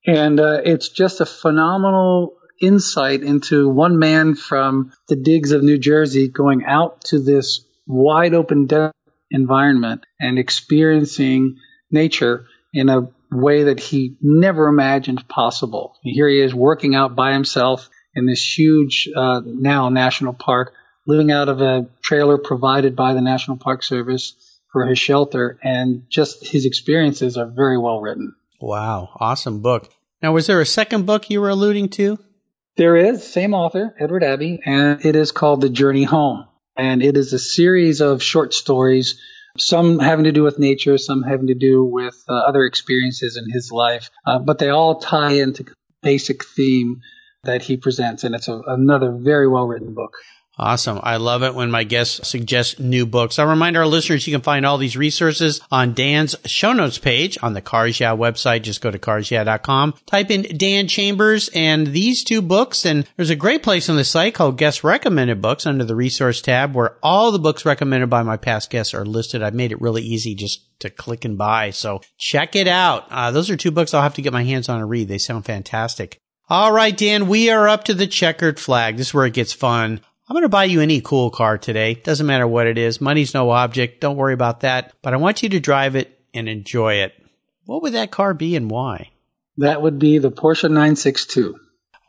And 0.06 0.39
uh, 0.39 0.62
it's 0.63 0.89
just 0.89 1.22
a 1.22 1.26
phenomenal 1.26 2.38
insight 2.62 3.24
into 3.24 3.68
one 3.68 3.98
man 3.98 4.36
from 4.36 4.94
the 5.08 5.15
digs 5.15 5.52
of 5.52 5.63
New 5.63 5.78
Jersey 5.78 6.28
going 6.28 6.65
out 6.65 7.04
to 7.06 7.20
this 7.20 7.65
wide 7.88 8.34
open 8.34 8.68
environment 9.32 10.06
and 10.20 10.38
experiencing 10.38 11.58
nature 11.92 12.46
in 12.74 12.89
a 12.89 13.10
way 13.32 13.63
that 13.63 13.80
he 13.80 14.18
never 14.22 14.68
imagined 14.68 15.28
possible. 15.28 15.96
Here 16.04 16.28
he 16.28 16.42
is 16.42 16.54
working 16.54 16.96
out 16.96 17.15
by 17.15 17.34
himself 17.34 17.89
in 18.15 18.26
this 18.26 18.58
huge 18.58 19.10
uh, 19.15 19.41
now 19.45 19.89
national 19.89 20.34
park, 20.34 20.74
living 21.06 21.32
out 21.32 21.50
of 21.50 21.62
a 21.62 21.88
trailer 22.02 22.38
provided 22.38 22.95
by 22.95 23.13
the 23.13 23.22
National 23.22 23.58
Park 23.58 23.84
Service 23.84 24.34
for 24.72 24.86
his 24.86 25.00
shelter, 25.00 25.58
and 25.63 26.04
just 26.10 26.45
his 26.45 26.65
experiences 26.65 27.38
are 27.38 27.48
very 27.48 27.78
well 27.78 28.00
written. 28.02 28.36
Wow, 28.62 29.10
awesome 29.19 29.62
book. 29.62 29.89
Now, 30.22 30.34
was 30.34 30.48
there 30.48 30.62
a 30.62 30.65
second 30.65 31.06
book 31.06 31.30
you 31.30 31.41
were 31.41 31.50
alluding 31.50 31.89
to? 31.89 32.19
There 32.76 32.95
is, 32.95 33.26
same 33.26 33.54
author, 33.54 33.95
Edward 34.00 34.24
Abbey, 34.24 34.60
and 34.65 35.04
it 35.04 35.15
is 35.15 35.32
called 35.32 35.62
The 35.62 35.69
Journey 35.69 36.04
Home. 36.04 36.45
And 36.78 37.02
it 37.04 37.17
is 37.17 37.34
a 37.34 37.39
series 37.39 38.00
of 38.00 38.24
short 38.24 38.54
stories, 38.54 39.19
some 39.58 40.00
having 40.00 40.26
to 40.26 40.32
do 40.32 40.43
with 40.43 40.60
nature, 40.60 40.98
some 40.98 41.24
having 41.24 41.48
to 41.48 41.56
do 41.56 41.84
with 41.84 42.15
uh, 42.30 42.34
other 42.34 42.63
experiences 42.63 43.38
in 43.38 43.50
his 43.52 43.72
life, 43.72 44.10
uh, 44.26 44.39
but 44.39 44.60
they 44.60 44.69
all 44.69 45.00
tie 45.00 45.34
into 45.34 45.65
basic 46.02 46.45
theme 46.45 47.02
that 47.43 47.63
he 47.63 47.78
presents, 47.78 48.23
and 48.23 48.36
it's 48.36 48.47
a, 48.47 48.62
another 48.67 49.12
very 49.12 49.47
well 49.47 49.67
written 49.67 49.93
book. 49.93 50.17
Awesome. 50.60 50.99
I 51.02 51.15
love 51.15 51.41
it 51.41 51.56
when 51.56 51.71
my 51.71 51.86
guests 51.86 52.28
suggest 52.28 52.82
new 52.82 53.06
books. 53.06 53.39
I'll 53.39 53.47
remind 53.47 53.78
our 53.78 53.88
listeners 53.88 54.28
you 54.28 54.34
can 54.34 54.41
find 54.41 54.65
all 54.65 54.78
these 54.78 54.97
resources 54.97 55.62
on 55.71 55.93
Dan's 55.93 56.36
show 56.45 56.73
notes 56.73 56.97
page 56.97 57.38
on 57.41 57.54
the 57.54 57.62
Cars 57.62 57.97
Yeah 57.97 58.13
website. 58.13 58.63
Just 58.63 58.82
go 58.82 58.91
to 58.91 58.99
carsyeah.com, 58.99 59.93
type 60.06 60.30
in 60.30 60.58
Dan 60.58 60.89
Chambers 60.89 61.49
and 61.56 61.88
these 61.88 62.25
two 62.25 62.41
books. 62.41 62.86
And 62.86 63.08
there's 63.15 63.30
a 63.30 63.38
great 63.38 63.63
place 63.63 63.88
on 63.88 63.95
the 63.95 64.04
site 64.04 64.34
called 64.34 64.58
Guest 64.58 64.84
Recommended 64.84 65.41
Books 65.41 65.65
under 65.65 65.86
the 65.86 65.95
resource 65.95 66.41
tab 66.41 66.75
where 66.75 66.97
all 67.02 67.32
the 67.32 67.39
books 67.39 67.63
recommended 67.63 68.10
by 68.10 68.23
my 68.23 68.36
past 68.36 68.69
guests 68.69 68.93
are 68.93 69.06
listed. 69.06 69.41
I've 69.41 69.54
made 69.54 69.71
it 69.71 69.80
really 69.80 70.04
easy 70.04 70.36
just 70.36 70.65
to 70.82 70.89
click 70.89 71.23
and 71.23 71.38
buy. 71.38 71.69
So 71.69 72.02
check 72.17 72.58
it 72.58 72.67
out. 72.67 73.06
Uh, 73.10 73.32
those 73.32 73.49
are 73.49 73.56
two 73.56 73.71
books 73.71 73.93
I'll 73.93 74.02
have 74.02 74.15
to 74.15 74.21
get 74.21 74.34
my 74.34 74.43
hands 74.43 74.67
on 74.67 74.82
and 74.82 74.89
read. 74.89 75.08
They 75.08 75.19
sound 75.19 75.45
fantastic. 75.45 76.19
All 76.52 76.72
right, 76.72 76.98
Dan, 76.98 77.28
we 77.28 77.52
are 77.52 77.68
up 77.68 77.84
to 77.84 77.94
the 77.94 78.08
checkered 78.08 78.60
flag. 78.60 78.98
This 78.98 79.10
is 79.10 79.14
where 79.14 79.28
it 79.28 79.36
gets 79.36 79.54
fun. 79.54 80.02
I'm 80.28 80.34
going 80.34 80.42
to 80.42 80.50
buy 80.50 80.64
you 80.64 80.82
any 80.82 81.00
cool 81.00 81.30
car 81.30 81.60
today. 81.60 81.94
Doesn't 81.94 82.26
matter 82.26 82.48
what 82.48 82.66
it 82.66 82.80
is. 82.80 83.00
Money's 83.00 83.36
no 83.36 83.52
object. 83.52 84.02
Don't 84.02 84.18
worry 84.18 84.34
about 84.34 84.62
that. 84.62 84.94
But 85.04 85.14
I 85.14 85.18
want 85.18 85.44
you 85.44 85.50
to 85.50 85.60
drive 85.60 85.96
it 85.96 86.20
and 86.34 86.50
enjoy 86.50 86.96
it. 86.96 87.14
What 87.66 87.84
would 87.84 87.94
that 87.94 88.10
car 88.10 88.34
be 88.34 88.56
and 88.56 88.72
why? 88.72 89.12
That 89.58 89.84
would 89.84 90.00
be 90.00 90.18
the 90.18 90.32
Porsche 90.32 90.64
962. 90.64 91.56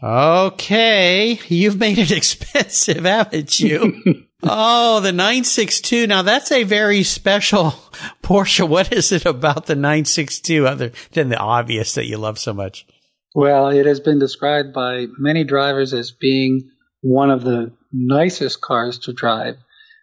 Okay. 0.03 1.38
You've 1.48 1.79
made 1.79 1.98
it 1.98 2.11
expensive, 2.16 3.05
haven't 3.05 3.61
you? 3.61 4.24
oh, 4.42 5.00
the 5.00 5.12
962. 5.12 6.07
Now 6.07 6.22
that's 6.22 6.50
a 6.50 6.64
very 6.64 7.03
special 7.03 7.72
Porsche. 8.22 8.66
What 8.66 8.90
is 8.90 9.12
it 9.12 9.26
about 9.26 9.66
the 9.66 9.76
962 9.76 10.66
other 10.66 10.92
than 11.12 11.29
the 11.29 11.37
obvious 11.37 11.92
that 11.92 12.07
you 12.07 12.16
love 12.16 12.38
so 12.38 12.55
much? 12.55 12.87
Well, 13.34 13.68
it 13.68 13.86
has 13.86 14.00
been 14.00 14.18
described 14.18 14.72
by 14.72 15.06
many 15.18 15.44
drivers 15.44 15.94
as 15.94 16.10
being 16.10 16.70
one 17.00 17.30
of 17.30 17.42
the 17.42 17.72
nicest 17.92 18.60
cars 18.60 18.98
to 19.00 19.12
drive 19.12 19.56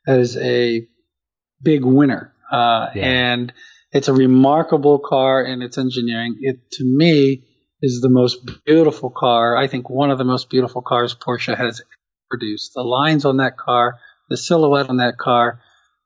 as 0.07 0.37
a 0.37 0.87
big 1.61 1.83
winner. 1.83 2.33
Uh, 2.51 2.87
yeah. 2.95 3.05
And 3.05 3.53
it's 3.91 4.07
a 4.07 4.13
remarkable 4.13 4.99
car 4.99 5.43
in 5.43 5.61
its 5.61 5.77
engineering. 5.77 6.37
It, 6.41 6.71
to 6.73 6.83
me, 6.83 7.43
is 7.81 8.01
the 8.01 8.09
most 8.09 8.49
beautiful 8.65 9.09
car. 9.09 9.55
I 9.55 9.67
think 9.67 9.89
one 9.89 10.11
of 10.11 10.17
the 10.17 10.23
most 10.23 10.49
beautiful 10.49 10.81
cars 10.81 11.15
Porsche 11.15 11.55
has 11.55 11.81
produced. 12.29 12.73
The 12.73 12.81
lines 12.81 13.25
on 13.25 13.37
that 13.37 13.57
car, 13.57 13.99
the 14.29 14.37
silhouette 14.37 14.89
on 14.89 14.97
that 14.97 15.17
car, 15.17 15.61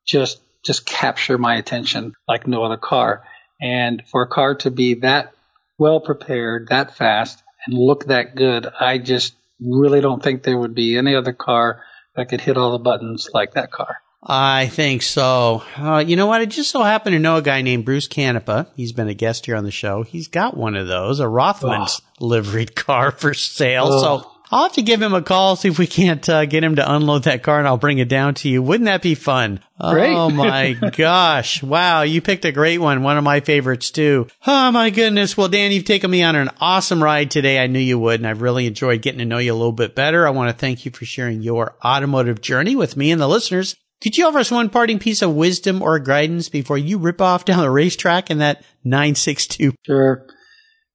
just 0.06 0.42
just 0.64 0.86
capture 0.86 1.40
my 1.40 1.56
attention 1.56 2.14
like 2.28 2.48
no 2.48 2.64
other 2.64 2.78
car. 2.78 3.24
And 3.60 4.04
for 4.08 4.22
a 4.22 4.28
car 4.28 4.56
to 4.56 4.70
be 4.70 4.96
that 4.96 5.34
well 5.82 6.00
prepared, 6.00 6.68
that 6.70 6.96
fast, 6.96 7.42
and 7.66 7.76
look 7.76 8.06
that 8.06 8.36
good, 8.36 8.68
I 8.80 9.00
just 9.00 9.34
really 9.60 10.00
don't 10.00 10.22
think 10.22 10.44
there 10.44 10.58
would 10.58 10.76
be 10.76 10.96
any 10.96 11.16
other 11.16 11.34
car 11.34 11.84
that 12.16 12.30
could 12.30 12.40
hit 12.40 12.56
all 12.56 12.72
the 12.72 12.84
buttons 12.84 13.30
like 13.34 13.56
that 13.56 13.72
car. 13.72 13.98
I 14.24 14.68
think 14.68 15.02
so. 15.02 15.64
Uh, 15.76 16.04
you 16.06 16.16
know 16.16 16.28
what? 16.28 16.42
I 16.42 16.46
just 16.46 16.70
so 16.70 16.84
happen 16.84 17.14
to 17.14 17.20
know 17.20 17.38
a 17.38 17.42
guy 17.42 17.64
named 17.64 17.86
Bruce 17.86 18.08
Canepa. 18.08 18.68
He's 18.76 18.92
been 18.92 19.08
a 19.08 19.16
guest 19.16 19.48
here 19.48 19.56
on 19.56 19.64
the 19.64 19.72
show. 19.72 20.04
He's 20.04 20.28
got 20.28 20.56
one 20.56 20.76
of 20.76 20.88
those, 20.88 21.20
a 21.20 21.26
Rothmans 21.26 22.02
oh. 22.20 22.26
liveried 22.28 22.76
car 22.76 23.10
for 23.12 23.34
sale. 23.34 23.88
Oh. 23.90 24.02
So 24.02 24.31
I'll 24.52 24.64
have 24.64 24.74
to 24.74 24.82
give 24.82 25.02
him 25.02 25.14
a 25.14 25.22
call, 25.22 25.56
see 25.56 25.70
if 25.70 25.80
we 25.80 25.88
can't 25.88 26.28
uh, 26.28 26.46
get 26.46 26.64
him 26.64 26.76
to 26.76 26.94
unload 26.94 27.24
that 27.24 27.42
car 27.42 27.60
and 27.60 27.68
I'll 27.68 27.78
bring 27.78 28.00
it 28.00 28.10
down 28.10 28.34
to 28.36 28.50
you. 28.50 28.62
Wouldn't 28.62 28.86
that 28.86 29.02
be 29.02 29.16
fun? 29.16 29.62
Great. 29.80 30.14
Oh 30.14 30.30
my 30.30 30.74
gosh. 30.98 31.64
Wow. 31.64 32.02
You 32.02 32.22
picked 32.22 32.44
a 32.44 32.52
great 32.52 32.80
one. 32.80 33.02
One 33.02 33.18
of 33.18 33.24
my 33.24 33.40
favorites 33.40 33.92
too. 33.92 34.28
Oh 34.46 34.72
my 34.72 34.90
goodness. 34.90 35.38
Well, 35.38 35.48
Dan, 35.48 35.72
you've 35.72 35.86
taken 35.86 36.12
me 36.12 36.22
on 36.22 36.36
an 36.36 36.50
awesome 36.60 37.02
ride 37.02 37.32
today. 37.32 37.64
I 37.64 37.68
knew 37.68 37.80
you 37.80 37.98
would, 37.98 38.20
and 38.20 38.28
I've 38.28 38.42
really 38.42 38.68
enjoyed 38.68 39.02
getting 39.02 39.20
to 39.20 39.26
know 39.26 39.38
you 39.38 39.54
a 39.54 39.56
little 39.56 39.72
bit 39.72 39.96
better. 39.96 40.28
I 40.28 40.32
want 40.32 40.50
to 40.50 40.58
thank 40.58 40.84
you 40.84 40.92
for 40.92 41.06
sharing 41.06 41.42
your 41.42 41.76
automotive 41.84 42.42
journey 42.42 42.76
with 42.76 42.98
me 42.98 43.12
and 43.12 43.22
the 43.22 43.30
listeners. 43.30 43.78
Could 44.02 44.18
you 44.18 44.26
offer 44.26 44.40
us 44.40 44.52
one 44.52 44.70
parting 44.70 45.00
piece 45.00 45.22
of 45.22 45.34
wisdom 45.34 45.82
or 45.82 45.98
guidance 46.00 46.50
before 46.50 46.78
you 46.78 46.98
rip 46.98 47.22
off 47.22 47.46
down 47.46 47.60
the 47.60 47.70
racetrack 47.70 48.30
in 48.30 48.40
that 48.40 48.64
962? 48.84 49.74
Sure. 49.86 50.26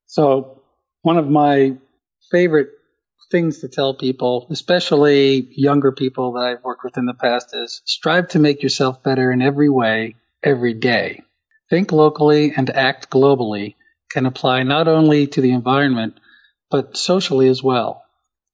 So 0.07 0.63
one 1.03 1.17
of 1.17 1.31
my 1.31 1.77
favorite 2.31 2.71
things 3.31 3.61
to 3.61 3.69
tell 3.69 3.95
people, 3.95 4.47
especially 4.51 5.49
younger 5.51 5.93
people 5.93 6.33
that 6.33 6.45
I've 6.45 6.65
worked 6.65 6.85
with 6.85 6.97
in 6.97 7.07
the 7.07 7.15
past, 7.15 7.55
is 7.55 7.83
strive 7.85 8.29
to 8.29 8.39
make 8.39 8.63
yourself 8.63 9.03
better 9.03 9.33
in 9.33 9.43
every 9.43 9.69
way, 9.69 10.17
every 10.43 10.75
day. 10.75 11.23
Think 11.69 11.93
locally 11.93 12.53
and 12.57 12.71
act 12.71 13.11
globally 13.11 13.75
can 14.11 14.27
apply 14.27 14.63
not 14.63 14.89
only 14.89 15.27
to 15.27 15.41
the 15.41 15.53
environment, 15.53 16.19
but 16.71 16.97
socially 16.97 17.49
as 17.49 17.63
well. 17.63 18.05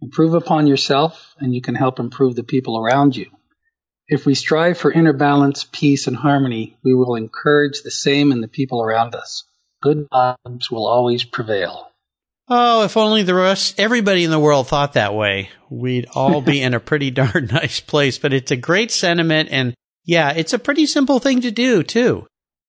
Improve 0.00 0.34
upon 0.34 0.66
yourself, 0.66 1.34
and 1.38 1.54
you 1.54 1.60
can 1.60 1.74
help 1.74 2.00
improve 2.00 2.34
the 2.34 2.42
people 2.42 2.78
around 2.78 3.14
you. 3.14 3.30
If 4.08 4.26
we 4.26 4.34
strive 4.34 4.78
for 4.78 4.90
inner 4.90 5.12
balance, 5.12 5.64
peace, 5.70 6.06
and 6.06 6.16
harmony, 6.16 6.76
we 6.82 6.92
will 6.94 7.14
encourage 7.14 7.82
the 7.82 7.90
same 7.90 8.32
in 8.32 8.40
the 8.40 8.48
people 8.48 8.82
around 8.82 9.14
us. 9.14 9.44
Good 9.80 10.08
vibes 10.10 10.70
will 10.70 10.86
always 10.86 11.24
prevail. 11.24 11.91
Oh, 12.48 12.84
if 12.84 12.96
only 12.96 13.22
the 13.22 13.34
rest, 13.34 13.78
everybody 13.78 14.24
in 14.24 14.30
the 14.30 14.38
world 14.38 14.68
thought 14.68 14.94
that 14.94 15.14
way, 15.14 15.50
we'd 15.70 16.06
all 16.14 16.40
be 16.40 16.62
in 16.62 16.74
a 16.74 16.80
pretty 16.80 17.10
darn 17.10 17.46
nice 17.52 17.80
place. 17.80 18.18
But 18.18 18.32
it's 18.32 18.50
a 18.50 18.56
great 18.56 18.90
sentiment. 18.90 19.50
And 19.52 19.74
yeah, 20.04 20.32
it's 20.32 20.52
a 20.52 20.58
pretty 20.58 20.86
simple 20.86 21.18
thing 21.18 21.40
to 21.42 21.50
do 21.50 21.82
too, 21.82 22.26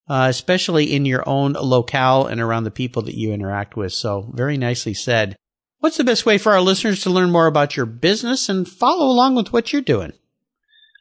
uh, 0.08 0.28
especially 0.30 0.94
in 0.94 1.06
your 1.06 1.28
own 1.28 1.54
locale 1.54 2.28
and 2.28 2.40
around 2.40 2.64
the 2.64 2.72
people 2.72 3.02
that 3.04 3.18
you 3.18 3.34
interact 3.34 3.76
with. 3.76 3.94
So 3.94 4.32
very 4.34 4.58
nicely 4.58 4.94
said. 4.94 5.36
What's 5.80 5.98
the 5.98 6.06
best 6.06 6.26
way 6.26 6.38
for 6.38 6.54
our 6.54 6.62
listeners 6.62 7.02
to 7.02 7.10
learn 7.10 7.30
more 7.30 7.48
about 7.48 7.76
your 7.76 7.86
business 7.86 8.48
and 8.48 8.66
follow 8.66 9.08
along 9.08 9.36
with 9.36 9.52
what 9.52 9.74
you're 9.74 9.82
doing? 9.82 10.14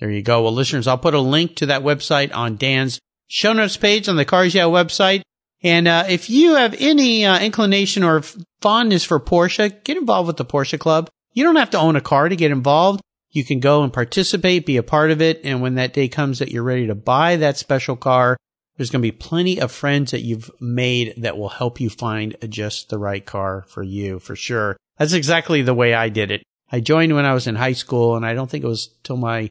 There 0.00 0.10
you 0.10 0.22
go. 0.22 0.42
Well, 0.42 0.52
listeners, 0.52 0.86
I'll 0.86 0.98
put 0.98 1.14
a 1.14 1.20
link 1.20 1.56
to 1.56 1.66
that 1.66 1.82
website 1.82 2.34
on 2.34 2.56
Dan's 2.56 3.00
show 3.26 3.52
notes 3.52 3.76
page 3.76 4.08
on 4.08 4.16
the 4.16 4.24
Cars 4.24 4.54
Yeah 4.54 4.64
website. 4.64 5.22
And 5.62 5.88
uh, 5.88 6.04
if 6.08 6.30
you 6.30 6.54
have 6.54 6.76
any 6.78 7.24
uh, 7.24 7.40
inclination 7.40 8.04
or 8.04 8.22
fondness 8.60 9.04
for 9.04 9.18
Porsche, 9.18 9.82
get 9.82 9.96
involved 9.96 10.28
with 10.28 10.36
the 10.36 10.44
Porsche 10.44 10.78
Club. 10.78 11.08
You 11.32 11.44
don't 11.44 11.56
have 11.56 11.70
to 11.70 11.78
own 11.78 11.96
a 11.96 12.00
car 12.00 12.28
to 12.28 12.36
get 12.36 12.52
involved. 12.52 13.00
You 13.30 13.44
can 13.44 13.60
go 13.60 13.82
and 13.82 13.92
participate, 13.92 14.66
be 14.66 14.76
a 14.76 14.82
part 14.82 15.10
of 15.10 15.20
it. 15.20 15.40
And 15.44 15.60
when 15.60 15.74
that 15.74 15.92
day 15.92 16.08
comes 16.08 16.38
that 16.38 16.50
you're 16.50 16.62
ready 16.62 16.86
to 16.86 16.94
buy 16.94 17.36
that 17.36 17.58
special 17.58 17.96
car, 17.96 18.36
there's 18.76 18.90
going 18.90 19.02
to 19.02 19.06
be 19.06 19.12
plenty 19.12 19.60
of 19.60 19.72
friends 19.72 20.12
that 20.12 20.22
you've 20.22 20.50
made 20.60 21.14
that 21.18 21.36
will 21.36 21.48
help 21.48 21.80
you 21.80 21.90
find 21.90 22.36
just 22.48 22.88
the 22.88 22.98
right 22.98 23.26
car 23.26 23.64
for 23.68 23.82
you, 23.82 24.20
for 24.20 24.36
sure. 24.36 24.76
That's 24.96 25.12
exactly 25.12 25.62
the 25.62 25.74
way 25.74 25.92
I 25.92 26.08
did 26.08 26.30
it. 26.30 26.42
I 26.70 26.80
joined 26.80 27.14
when 27.14 27.24
I 27.24 27.34
was 27.34 27.48
in 27.48 27.56
high 27.56 27.72
school, 27.72 28.14
and 28.14 28.24
I 28.24 28.34
don't 28.34 28.48
think 28.48 28.62
it 28.62 28.68
was 28.68 28.94
till 29.02 29.16
my 29.16 29.48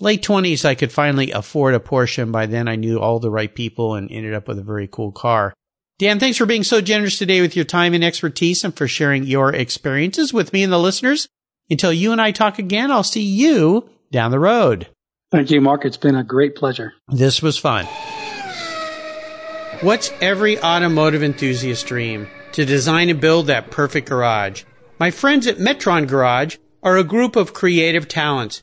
late 0.00 0.22
20s, 0.22 0.64
I 0.64 0.74
could 0.74 0.92
finally 0.92 1.30
afford 1.30 1.74
a 1.74 1.80
Porsche. 1.80 2.30
By 2.30 2.46
then 2.46 2.68
I 2.68 2.76
knew 2.76 2.98
all 2.98 3.18
the 3.18 3.30
right 3.30 3.54
people 3.54 3.94
and 3.94 4.10
ended 4.10 4.34
up 4.34 4.48
with 4.48 4.58
a 4.58 4.62
very 4.62 4.88
cool 4.88 5.12
car. 5.12 5.54
Dan, 5.98 6.20
thanks 6.20 6.38
for 6.38 6.46
being 6.46 6.62
so 6.62 6.80
generous 6.80 7.18
today 7.18 7.40
with 7.40 7.56
your 7.56 7.64
time 7.64 7.92
and 7.92 8.04
expertise 8.04 8.62
and 8.62 8.76
for 8.76 8.86
sharing 8.86 9.24
your 9.24 9.52
experiences 9.52 10.32
with 10.32 10.52
me 10.52 10.62
and 10.62 10.72
the 10.72 10.78
listeners. 10.78 11.28
Until 11.70 11.92
you 11.92 12.12
and 12.12 12.20
I 12.20 12.30
talk 12.30 12.58
again, 12.58 12.90
I'll 12.90 13.02
see 13.02 13.22
you 13.22 13.90
down 14.12 14.30
the 14.30 14.38
road. 14.38 14.88
Thank 15.30 15.50
you, 15.50 15.60
Mark. 15.60 15.84
It's 15.84 15.96
been 15.96 16.14
a 16.14 16.24
great 16.24 16.54
pleasure. 16.54 16.94
This 17.08 17.42
was 17.42 17.58
fun. 17.58 17.86
What's 19.80 20.12
every 20.20 20.60
automotive 20.60 21.22
enthusiast 21.22 21.86
dream? 21.86 22.28
To 22.52 22.64
design 22.64 23.10
and 23.10 23.20
build 23.20 23.48
that 23.48 23.70
perfect 23.70 24.08
garage. 24.08 24.64
My 24.98 25.10
friends 25.10 25.46
at 25.46 25.58
Metron 25.58 26.08
Garage 26.08 26.56
are 26.82 26.96
a 26.96 27.04
group 27.04 27.36
of 27.36 27.52
creative 27.52 28.08
talents 28.08 28.62